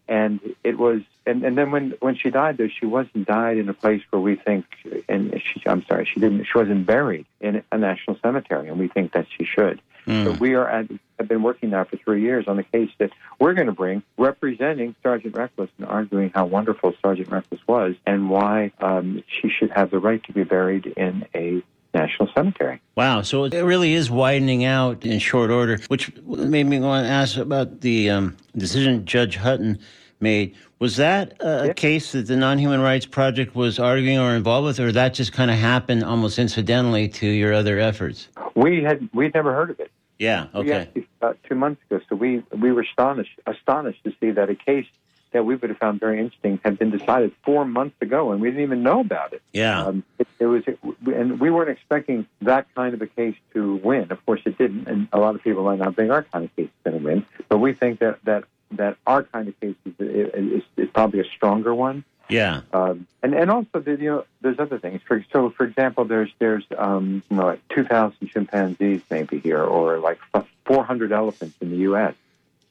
[0.09, 3.69] and it was and, and then when when she died though she wasn't died in
[3.69, 4.65] a place where we think
[5.09, 8.89] and she I'm sorry she didn't she wasn't buried in a national cemetery and we
[8.89, 10.25] think that she should mm.
[10.25, 10.87] so we are at,
[11.19, 14.03] have been working now for three years on the case that we're going to bring
[14.17, 19.71] representing Sergeant Reckless and arguing how wonderful Sergeant Reckless was and why um, she should
[19.71, 21.63] have the right to be buried in a
[21.95, 22.81] national cemetery.
[22.97, 23.23] Wow.
[23.23, 27.37] So it really is widening out in short order, which made me want to ask
[27.37, 29.79] about the um, decision Judge Hotten
[30.21, 30.55] made.
[30.79, 31.73] Was that a, Yeah.
[31.73, 35.33] case that the Non Human Rights Project was arguing or involved with, or that just
[35.33, 38.29] kind of happened almost incidentally to your other efforts?
[38.55, 39.91] We had we'd never heard of it.
[40.19, 40.47] Yeah.
[40.55, 40.89] Okay.
[41.21, 44.87] about two months ago, so we we were astonished astonished to see that a case
[45.33, 48.49] that we would have found very interesting had been decided four months ago, and we
[48.49, 49.43] didn't even know about it.
[49.53, 49.85] Yeah.
[49.85, 50.63] Um, it, it was,
[51.07, 54.11] and we weren't expecting that kind of a case to win.
[54.11, 56.57] Of course, it didn't, and a lot of people might not think our kind of
[56.57, 57.27] case is going to win.
[57.49, 61.25] But we think that that that our kind of case is, is, is probably a
[61.25, 62.05] stronger one.
[62.29, 62.63] Yeah.
[62.73, 65.01] Um, and and also, you know, there's other things.
[65.07, 69.99] For so, for example, there's there's um, you know, like 2,000 chimpanzees maybe here, or
[69.99, 70.19] like
[70.65, 72.15] 400 elephants in the U.S.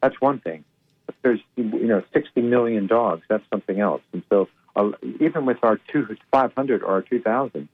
[0.01, 0.63] That's one thing.
[1.05, 3.23] But there's you know 60 million dogs.
[3.27, 4.01] That's something else.
[4.13, 7.67] And so, uh, even with our two 500 or our 2,000,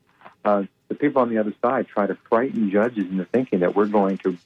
[0.45, 3.87] uh, the people on the other side try to frighten judges into thinking that we're
[3.87, 4.37] going to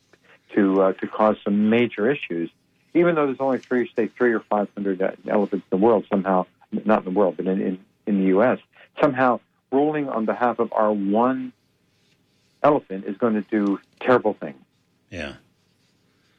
[0.55, 2.49] to uh, to cause some major issues,
[2.93, 6.05] even though there's only three, say, three or 500 elephants in the world.
[6.09, 8.59] Somehow, not in the world, but in in, in the U.S.
[9.01, 9.39] Somehow,
[9.71, 11.53] ruling on behalf of our one
[12.63, 14.59] elephant is going to do terrible things.
[15.09, 15.33] Yeah.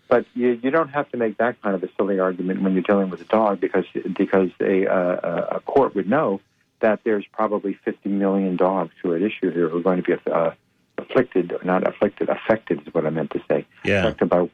[0.08, 2.82] But you, you don't have to make that kind of a silly argument when you're
[2.82, 3.84] dealing with a dog because
[4.16, 6.40] because a, uh, a court would know
[6.80, 10.16] that there's probably 50 million dogs who are at issue here who are going to
[10.16, 10.52] be uh,
[10.96, 14.00] afflicted, not afflicted, affected is what I meant to say, Yeah.
[14.06, 14.48] affected by,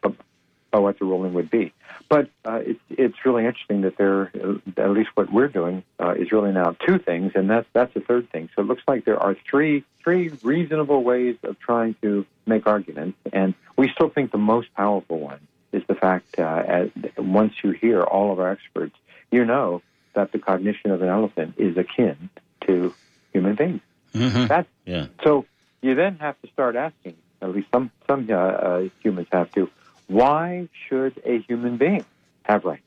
[0.71, 1.73] by what the ruling would be.
[2.09, 4.31] But uh, it's it's really interesting that there,
[4.77, 8.01] at least what we're doing, uh, is really now two things, and that's that's the
[8.01, 8.49] third thing.
[8.55, 13.19] So it looks like there are three three reasonable ways of trying to make arguments,
[13.33, 15.41] and we still think the most powerful one
[15.73, 18.95] is the fact uh, as, once you hear all of our experts,
[19.31, 19.83] you know
[20.15, 22.31] that the cognition of an elephant is akin
[22.67, 22.95] to
[23.33, 23.81] human beings.
[24.13, 25.07] hmm That's Yeah.
[25.25, 25.47] so
[25.83, 29.69] you then have to start asking, at least some some uh, uh, humans have to,
[30.07, 32.05] why should a human being
[32.45, 32.83] have rights?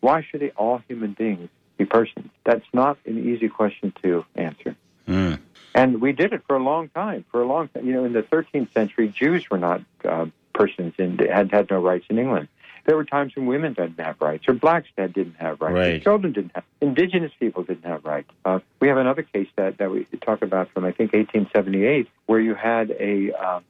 [0.00, 2.30] Why should all human beings be persons?
[2.44, 4.76] That's not an easy question to answer.
[5.08, 5.38] Mm.
[5.74, 7.24] And we did it for a long time.
[7.30, 10.94] For a long time, you know, in the 13th century, Jews were not uh, persons
[10.98, 12.48] and had had no rights in England.
[12.86, 16.02] There were times when women didn't have rights, or blacks that didn't have rights, Right.
[16.02, 18.30] children didn't have, indigenous people didn't have rights.
[18.44, 22.38] Uh, we have another case that, that we talk about from I think 1878, where
[22.38, 23.60] you had a uh,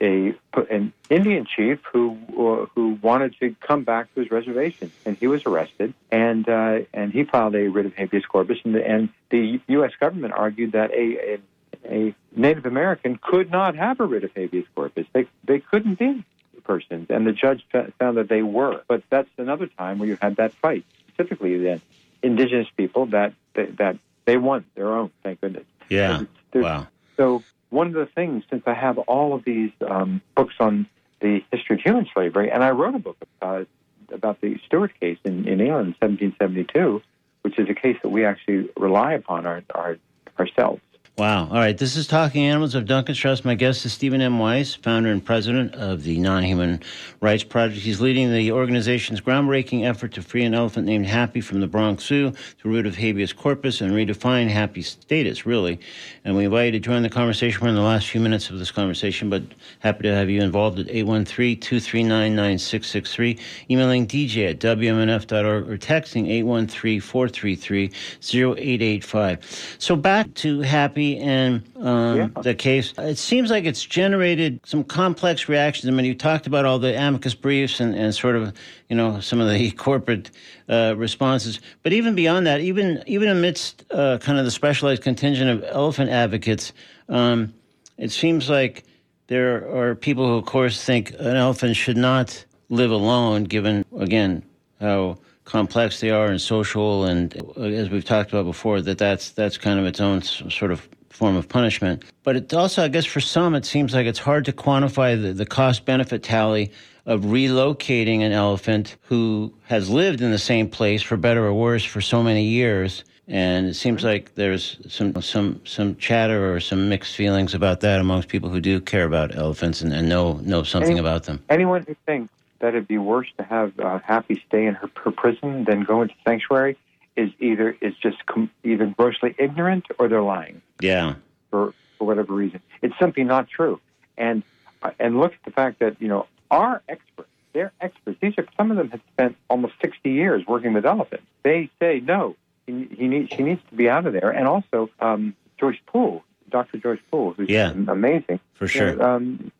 [0.00, 0.34] a
[0.70, 5.26] an Indian chief who uh, who wanted to come back to his reservation, and he
[5.26, 9.08] was arrested, and uh, and he filed a writ of habeas corpus, and, the, and
[9.30, 9.92] the U.S.
[10.00, 11.38] government argued that a, a
[11.84, 15.06] a Native American could not have a writ of habeas corpus.
[15.12, 16.24] They they couldn't be
[16.64, 17.64] persons, and the judge
[17.98, 18.82] found that they were.
[18.86, 21.80] But that's another time where you had that fight, specifically the
[22.22, 25.10] indigenous people that that, that they won their own.
[25.22, 25.64] Thank goodness.
[25.88, 26.22] Yeah.
[26.52, 26.86] There's- Wow.
[27.16, 27.42] So
[27.72, 30.86] one of the things, since I have all of these um, books on
[31.20, 33.64] the history of human slavery, and I wrote a book uh,
[34.12, 37.00] about the Stewart case in, in England in 1772,
[37.40, 39.96] which is a case that we actually rely upon our, our,
[40.38, 40.82] ourselves.
[41.18, 41.46] Wow.
[41.48, 41.76] All right.
[41.76, 43.44] This is Talking Animals of Duncan Strauss.
[43.44, 44.38] My guest is Stephen M.
[44.38, 46.80] Wise, founder and president of the Non Human
[47.20, 47.82] Rights Project.
[47.82, 52.04] He's leading the organization's groundbreaking effort to free an elephant named Happy from the Bronx
[52.04, 52.32] Zoo
[52.62, 55.78] the writ of habeas corpus and redefine Happy's status, really.
[56.24, 57.60] And we invite you to join the conversation.
[57.60, 59.42] We're in the last few minutes of this conversation, but
[59.80, 63.38] happy to have you involved at 813 239 9663,
[63.68, 67.92] emailing dj at wmnf.org, or texting 813 433
[68.22, 69.76] 0885.
[69.78, 72.28] So back to Happy and um, Yeah.
[72.42, 72.94] the case.
[72.98, 75.88] It seems like it's generated some complex reactions.
[75.88, 78.52] I mean, you talked about all the amicus briefs and, and sort of,
[78.88, 80.30] you know, some of the corporate
[80.68, 81.60] uh, responses.
[81.82, 86.10] But even beyond that, even even amidst uh, kind of the specialized contingent of elephant
[86.10, 86.72] advocates,
[87.08, 87.52] um,
[87.98, 88.84] it seems like
[89.28, 94.42] there are people who, of course, think an elephant should not live alone, given, again,
[94.80, 99.30] how complex they are and social, and uh, as we've talked about before, that that's
[99.30, 102.04] that's kind of its own sort of form of punishment.
[102.22, 105.32] But it also, I guess, for some, it seems like it's hard to quantify the,
[105.32, 106.72] the cost benefit tally
[107.06, 111.84] of relocating an elephant who has lived in the same place for better or worse
[111.84, 113.04] for so many years.
[113.28, 118.00] And it seems like there's some some some chatter or some mixed feelings about that
[118.00, 121.42] amongst people who do care about elephants and, and know know something Any- about them.
[121.48, 122.32] Anyone who thinks
[122.62, 126.00] that it'd be worse to have uh, Happy stay in her, her prison than go
[126.02, 126.78] into sanctuary
[127.16, 130.62] is either is just com- either grossly ignorant or they're lying.
[130.80, 131.16] Yeah.
[131.50, 132.60] for, for whatever reason.
[132.80, 133.78] It's simply not true.
[134.16, 134.42] And
[134.82, 138.18] uh, and look at the fact that you know our experts, they're experts.
[138.22, 141.26] These are some of them have spent almost sixty years working with elephants.
[141.42, 142.36] They say no,
[142.66, 144.30] he, he needs she needs to be out of there.
[144.30, 146.78] And also um, Joyce Poole, Dr.
[146.78, 147.72] Joyce Poole, who's Yeah.
[147.88, 148.40] amazing.
[148.54, 148.90] For sure.
[148.90, 149.52] You know, um,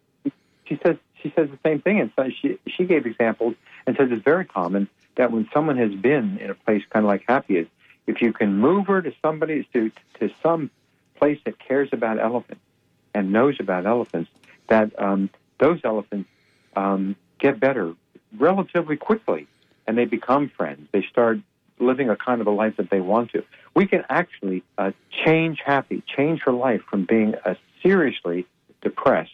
[0.66, 3.54] she says she says the same thing, and so she she gave examples
[3.86, 7.08] and says it's very common that when someone has been in a place kind of
[7.08, 7.66] like Happy is,
[8.06, 10.70] if you can move her to somebody to to some
[11.16, 12.62] place that cares about elephants
[13.14, 14.30] and knows about elephants,
[14.68, 16.28] that um, those elephants
[16.76, 17.94] um, get better
[18.38, 19.46] relatively quickly,
[19.86, 20.88] and they become friends.
[20.92, 21.38] They start
[21.78, 23.44] living a kind of a life that they want to.
[23.74, 24.92] We can actually uh,
[25.24, 28.46] change Happy, change her life from being a seriously
[28.80, 29.32] depressed,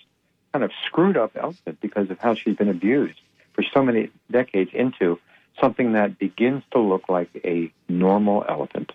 [0.52, 3.20] kind of screwed up elephant because of how she's been abused
[3.52, 5.18] for so many decades into
[5.60, 8.92] something that begins to look like a normal elephant.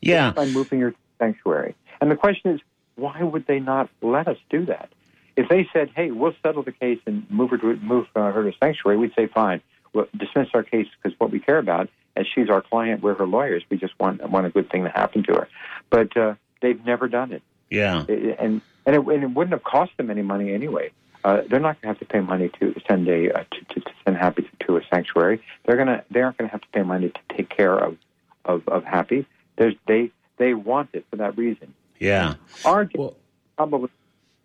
[0.00, 0.30] Yeah.
[0.30, 1.74] By moving her to sanctuary.
[2.00, 2.60] And the question is,
[2.96, 4.90] why would they not let us do that?
[5.36, 8.50] If they said, "Hey, we'll settle the case and move her to move uh, her
[8.50, 9.60] to sanctuary," we'd say, "Fine,
[9.92, 13.26] we'll dismiss our case because what we care about, as she's our client, we're her
[13.26, 13.62] lawyers.
[13.70, 15.48] We just want want a good thing to happen to her."
[15.90, 18.04] But uh, they've never done it, Yeah.
[18.08, 20.90] And and it, and it wouldn't have cost them any money anyway.
[21.22, 23.80] Uh, they're not going to have to pay money to send a uh, to, to,
[23.80, 25.42] to send Happy to, a sanctuary.
[25.66, 27.98] They're gonna they aren't going to have to pay money to take care of
[28.46, 29.26] of, of Happy.
[29.56, 31.74] There's they they want it for that reason.
[31.98, 32.34] Yeah.
[32.64, 33.16] Our Well-
[33.56, 33.90] probably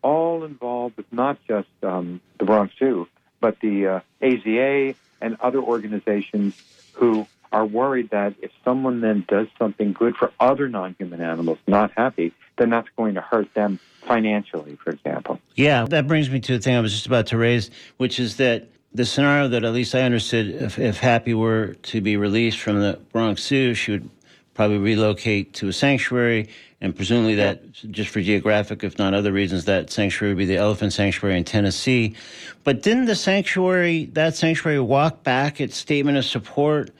[0.01, 3.07] all involved with not just um, the Bronx Zoo,
[3.39, 6.61] but the uh, AZA and other organizations
[6.93, 11.91] who are worried that if someone then does something good for other non-human animals not
[11.95, 15.39] happy, then that's going to hurt them financially, for example.
[15.55, 18.37] Yeah, that brings me to the thing I was just about to raise, which is
[18.37, 22.59] that the scenario that at least I understood, if, if Happy were to be released
[22.59, 24.09] from the Bronx Zoo, she would
[24.55, 26.49] probably relocate to a sanctuary,
[26.81, 30.57] and presumably that, just for geographic, if not other reasons, that sanctuary would be the
[30.57, 32.15] Elephant Sanctuary in Tennessee.
[32.63, 36.91] But didn't the sanctuary, that sanctuary, walk back its statement of support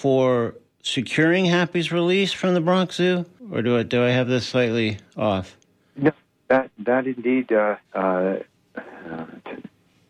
[0.00, 4.46] for securing Happy's release from the Bronx Zoo, or do I do I have this
[4.46, 5.58] slightly off?
[5.94, 6.10] No,
[6.48, 8.38] that that indeed uh, uh,
[8.76, 9.26] uh,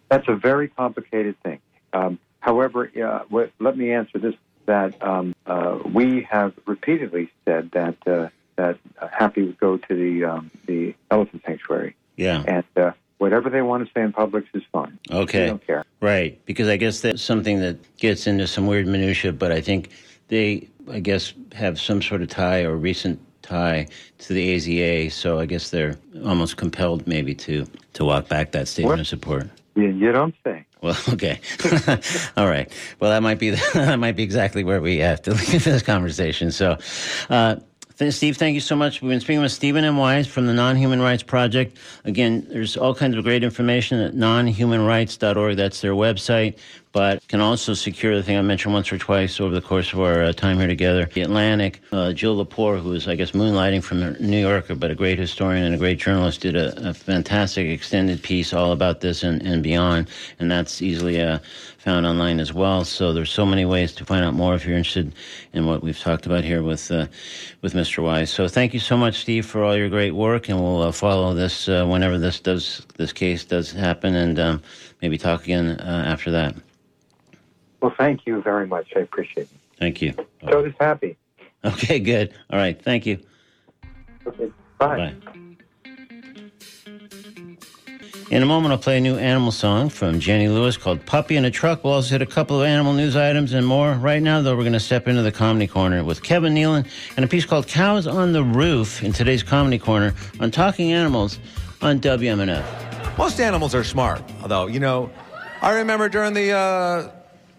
[0.09, 1.59] that's a very complicated thing.
[1.93, 4.37] Um, however, uh, what, let me answer this:
[4.67, 8.79] that um, uh, we have repeatedly said that uh, that
[9.11, 12.45] Happy would go to the um, the elephant sanctuary, Yeah.
[12.47, 14.99] and uh, whatever they want to say in public is fine.
[15.11, 15.43] Okay.
[15.43, 15.85] we don't care.
[16.01, 19.91] Right, because I guess that's something that gets into some weird minutia, but I think
[20.29, 25.39] they, I guess, have some sort of tie or recent tie to the AZA, so
[25.39, 29.01] I guess they're almost compelled maybe to to walk back that statement What?
[29.01, 29.51] of support.
[29.75, 30.65] You, you don't say.
[30.83, 31.41] Well, okay,
[32.37, 32.73] all right.
[33.01, 36.51] Well, that might be that might be exactly where we have to leave this conversation.
[36.53, 36.79] So,
[37.29, 37.57] uh,
[38.09, 39.03] Steve, thank you so much.
[39.03, 39.99] We've been speaking with Stephen M.
[39.99, 41.77] Wise from the Non-Human Rights Project.
[42.07, 45.57] Again, there's all kinds of great information at nonhumanrights.org.
[45.59, 46.57] That's their website.
[46.93, 50.01] But can also secure the thing I mentioned once or twice over the course of
[50.01, 51.05] our uh, time here together.
[51.05, 54.97] The Atlantic, uh, Jill Lepore, who is, I guess, moonlighting from New Yorker, but a
[54.97, 59.23] great historian and a great journalist, did a, a fantastic extended piece all about this
[59.23, 60.09] and, and beyond.
[60.41, 61.39] And that's easily uh,
[61.79, 62.85] found online as well.
[62.85, 65.15] So there's so many ways to find out more if you're interested
[65.53, 67.07] in what we've talked about here with uh,
[67.63, 68.03] with Mr.
[68.03, 68.31] Wise.
[68.31, 71.35] So thank you so much, Steve, for all your great work, and we'll uh, follow
[71.35, 74.63] this uh, whenever this does this case does happen, and um,
[75.01, 76.55] maybe talk again after that.
[77.81, 78.93] Well, thank you very much.
[78.95, 79.59] I appreciate it.
[79.79, 80.15] Thank you.
[80.49, 81.17] So is happy.
[81.65, 82.33] Okay, good.
[82.51, 82.81] All right.
[82.81, 83.19] Thank you.
[84.27, 84.51] Okay.
[84.79, 85.15] Bye.
[85.25, 85.41] Bye.
[88.31, 91.45] In a moment, I'll play a new animal song from Jenny Lewis called Puppy in
[91.45, 91.83] a Truck.
[91.83, 93.95] We'll also hit a couple of animal news items and more.
[93.95, 97.25] Right now, though, we're going to step into the comedy corner with Kevin Nealon and
[97.25, 101.41] a piece called Cows on the Roof in today's comedy corner on Talking Animals
[101.83, 103.19] on WMNF.
[103.19, 105.11] Most animals are smart, although, you know,
[105.61, 107.11] I remember during the uh,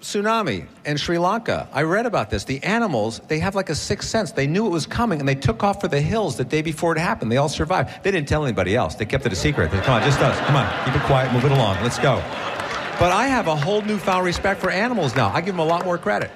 [0.02, 2.43] tsunami in Sri Lanka, I read about this.
[2.43, 4.32] The animals, they have like a sixth sense.
[4.32, 6.95] They knew it was coming and they took off for the hills the day before
[6.95, 7.32] it happened.
[7.32, 8.04] They all survived.
[8.04, 8.95] They didn't tell anybody else.
[8.95, 9.72] They kept it a secret.
[9.72, 10.38] They, come on, just us.
[10.47, 11.82] Come on, keep it quiet, move it along.
[11.84, 12.16] Let's go.
[12.99, 15.30] But I have a whole newfound respect for animals now.
[15.30, 16.32] I give them a lot more credit.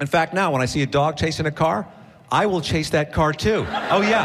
[0.00, 1.86] In fact, now when I see a dog chasing a car,
[2.30, 3.66] I will chase that car too.
[3.90, 4.24] Oh, yeah.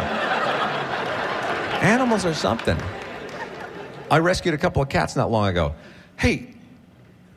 [1.81, 2.77] Animals are something.
[4.09, 5.75] I rescued a couple of cats not long ago.
[6.17, 6.53] Hey,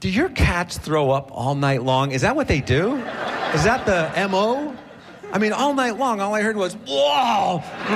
[0.00, 2.12] do your cats throw up all night long?
[2.12, 2.96] Is that what they do?
[3.54, 4.74] Is that the MO?
[5.32, 7.58] I mean, all night long, all I heard was, whoa!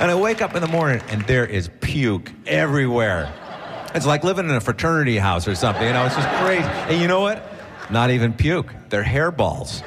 [0.00, 3.32] and I wake up in the morning and there is puke everywhere.
[3.94, 6.64] It's like living in a fraternity house or something, you know, it's just crazy.
[6.64, 7.42] And you know what?
[7.90, 9.82] Not even puke, they're hairballs.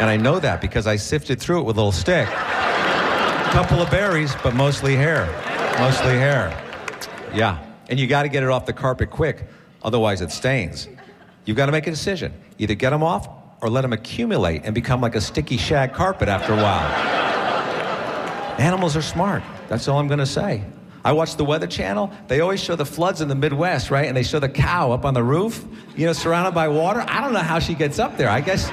[0.00, 2.26] And I know that because I sifted through it with a little stick.
[2.28, 5.26] A couple of berries, but mostly hair.
[5.78, 6.50] Mostly hair.
[7.32, 7.69] Yeah.
[7.90, 9.46] And you got to get it off the carpet quick,
[9.82, 10.88] otherwise it stains.
[11.44, 12.32] You've got to make a decision.
[12.58, 13.28] Either get them off
[13.60, 17.20] or let them accumulate and become like a sticky shag carpet after a while.
[18.60, 19.42] Animals are smart.
[19.68, 20.62] That's all I'm going to say.
[21.02, 22.12] I watch the Weather Channel.
[22.28, 24.06] They always show the floods in the Midwest, right?
[24.06, 25.64] And they show the cow up on the roof,
[25.96, 27.02] you know, surrounded by water.
[27.08, 28.28] I don't know how she gets up there.
[28.28, 28.66] I guess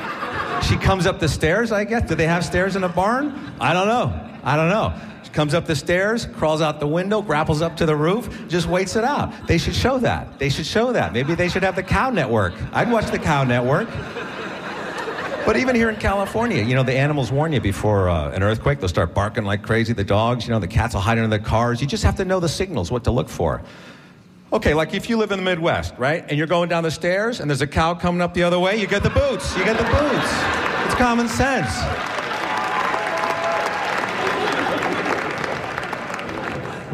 [0.68, 2.07] she comes up the stairs, I guess.
[2.07, 3.55] Do they have stairs in a barn?
[3.61, 4.13] I don't know.
[4.43, 4.93] I don't know.
[5.28, 8.66] She comes up the stairs, crawls out the window, grapples up to the roof, just
[8.66, 9.34] waits it out.
[9.46, 10.40] They should show that.
[10.40, 11.12] They should show that.
[11.12, 12.54] Maybe they should have the Cow Network.
[12.72, 13.90] I'd watch the Cow Network.
[15.46, 18.80] But even here in California, you know, the animals warn you before uh, an earthquake.
[18.80, 19.92] They'll start barking like crazy.
[19.92, 21.82] The dogs, you know, the cats will hide under the cars.
[21.82, 23.62] You just have to know the signals, what to look for.
[24.54, 27.42] Okay, like if you live in the Midwest, right, and you're going down the stairs
[27.42, 29.58] and there's a cow coming up the other way, you get the boots.
[29.58, 30.32] You get the boots.
[30.86, 32.16] It's common sense.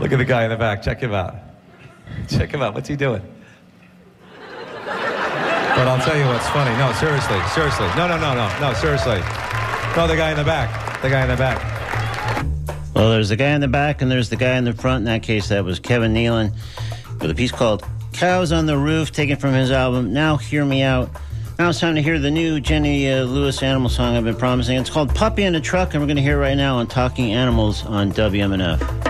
[0.04, 0.82] Look at the guy in the back.
[0.82, 1.34] Check him out.
[2.28, 2.74] Check him out.
[2.74, 3.22] What's he doing?
[4.76, 6.76] But I'll tell you what's funny.
[6.78, 7.88] No, seriously, seriously.
[7.96, 9.22] No, no, no, no, no, seriously.
[9.96, 11.02] No, the guy in the back.
[11.02, 12.46] The guy in the back.
[12.94, 14.98] Well, there's the guy in the back and there's the guy in the front.
[14.98, 16.52] In that case, that was Kevin Nealon
[17.22, 20.84] with a piece called Cows on the Roof, taken from his album Now Hear Me
[20.84, 21.12] Out.
[21.58, 24.78] Now it's time to hear the new Jenny uh, Lewis animal song I've been promising.
[24.78, 26.88] It's called Puppy in a Truck, and we're going to hear it right now on
[26.88, 29.03] Talking Animals on WMNF.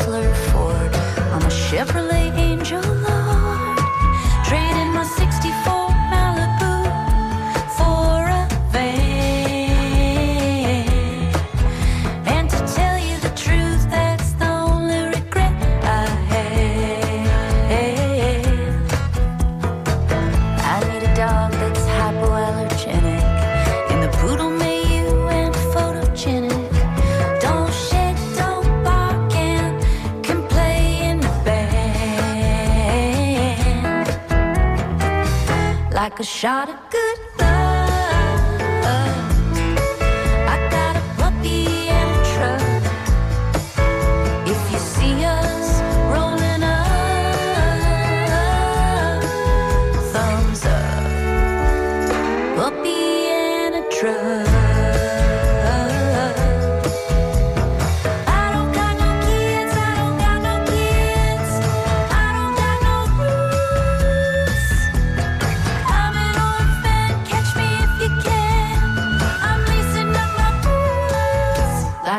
[0.00, 0.94] Or Ford.
[1.34, 3.01] I'm a Chevrolet Angel
[36.22, 36.81] a shot of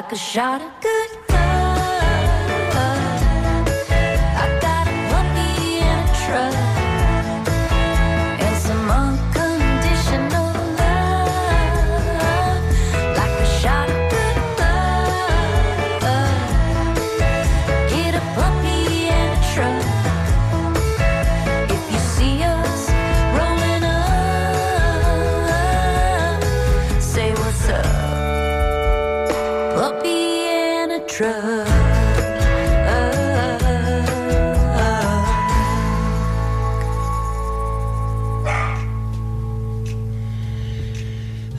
[0.03, 0.72] like a shot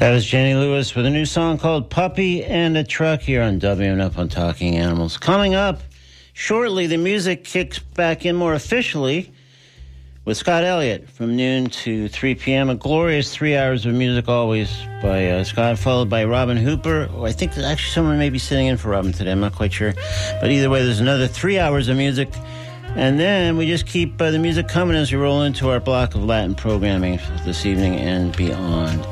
[0.05, 3.59] That was Jenny Lewis with a new song called Puppy and a Truck here on
[3.59, 5.17] WMNF on Talking Animals.
[5.17, 5.81] Coming up
[6.35, 9.33] shortly, the music kicks back in more officially
[10.27, 12.69] with Scott Elliott from noon to 3 p.m.
[12.69, 17.09] A glorious three hours of music always by uh, Scott, followed by Robin Hooper.
[17.15, 19.33] Oh, I think actually someone may be sitting in for Robin today.
[19.33, 19.95] I'm not quite sure.
[20.39, 22.29] But either way, there's another three hours of music.
[22.95, 26.15] And then we just keep uh, the music coming as we roll into our block
[26.15, 29.07] of Latin programming this evening and beyond.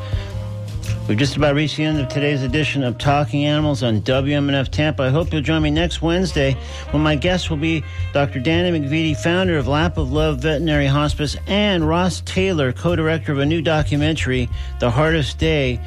[1.08, 5.02] We've just about reached the end of today's edition of Talking Animals on WMNF Tampa.
[5.02, 6.56] I hope you'll join me next Wednesday
[6.92, 7.82] when my guest will be
[8.12, 8.40] Dr.
[8.40, 13.38] Dani McVety, founder of Lap of Love Veterinary Hospice, and Ross Taylor, co director of
[13.38, 14.48] a new documentary,
[14.78, 15.80] The Hardest Day,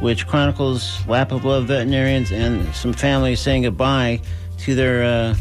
[0.00, 4.22] which chronicles Lap of Love veterinarians and some families saying goodbye
[4.58, 5.02] to their.
[5.04, 5.34] Uh,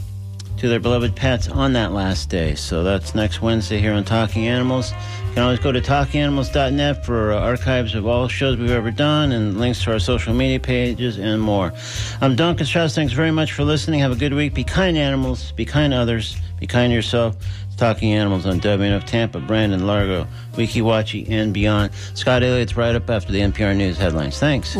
[0.61, 2.53] to their beloved pets on that last day.
[2.53, 4.91] So that's next Wednesday here on Talking Animals.
[4.91, 9.31] You can always go to talkinganimals.net for uh, archives of all shows we've ever done
[9.31, 11.73] and links to our social media pages and more.
[12.21, 12.93] I'm Duncan Strauss.
[12.93, 14.01] Thanks very much for listening.
[14.01, 14.53] Have a good week.
[14.53, 17.37] Be kind animals, be kind others, be kind yourself.
[17.75, 21.91] Talking Animals on WNF Tampa, Brandon, Largo, Weeki Wachee, and beyond.
[22.13, 24.37] Scott Elliott's right up after the NPR News headlines.
[24.37, 24.69] Thanks.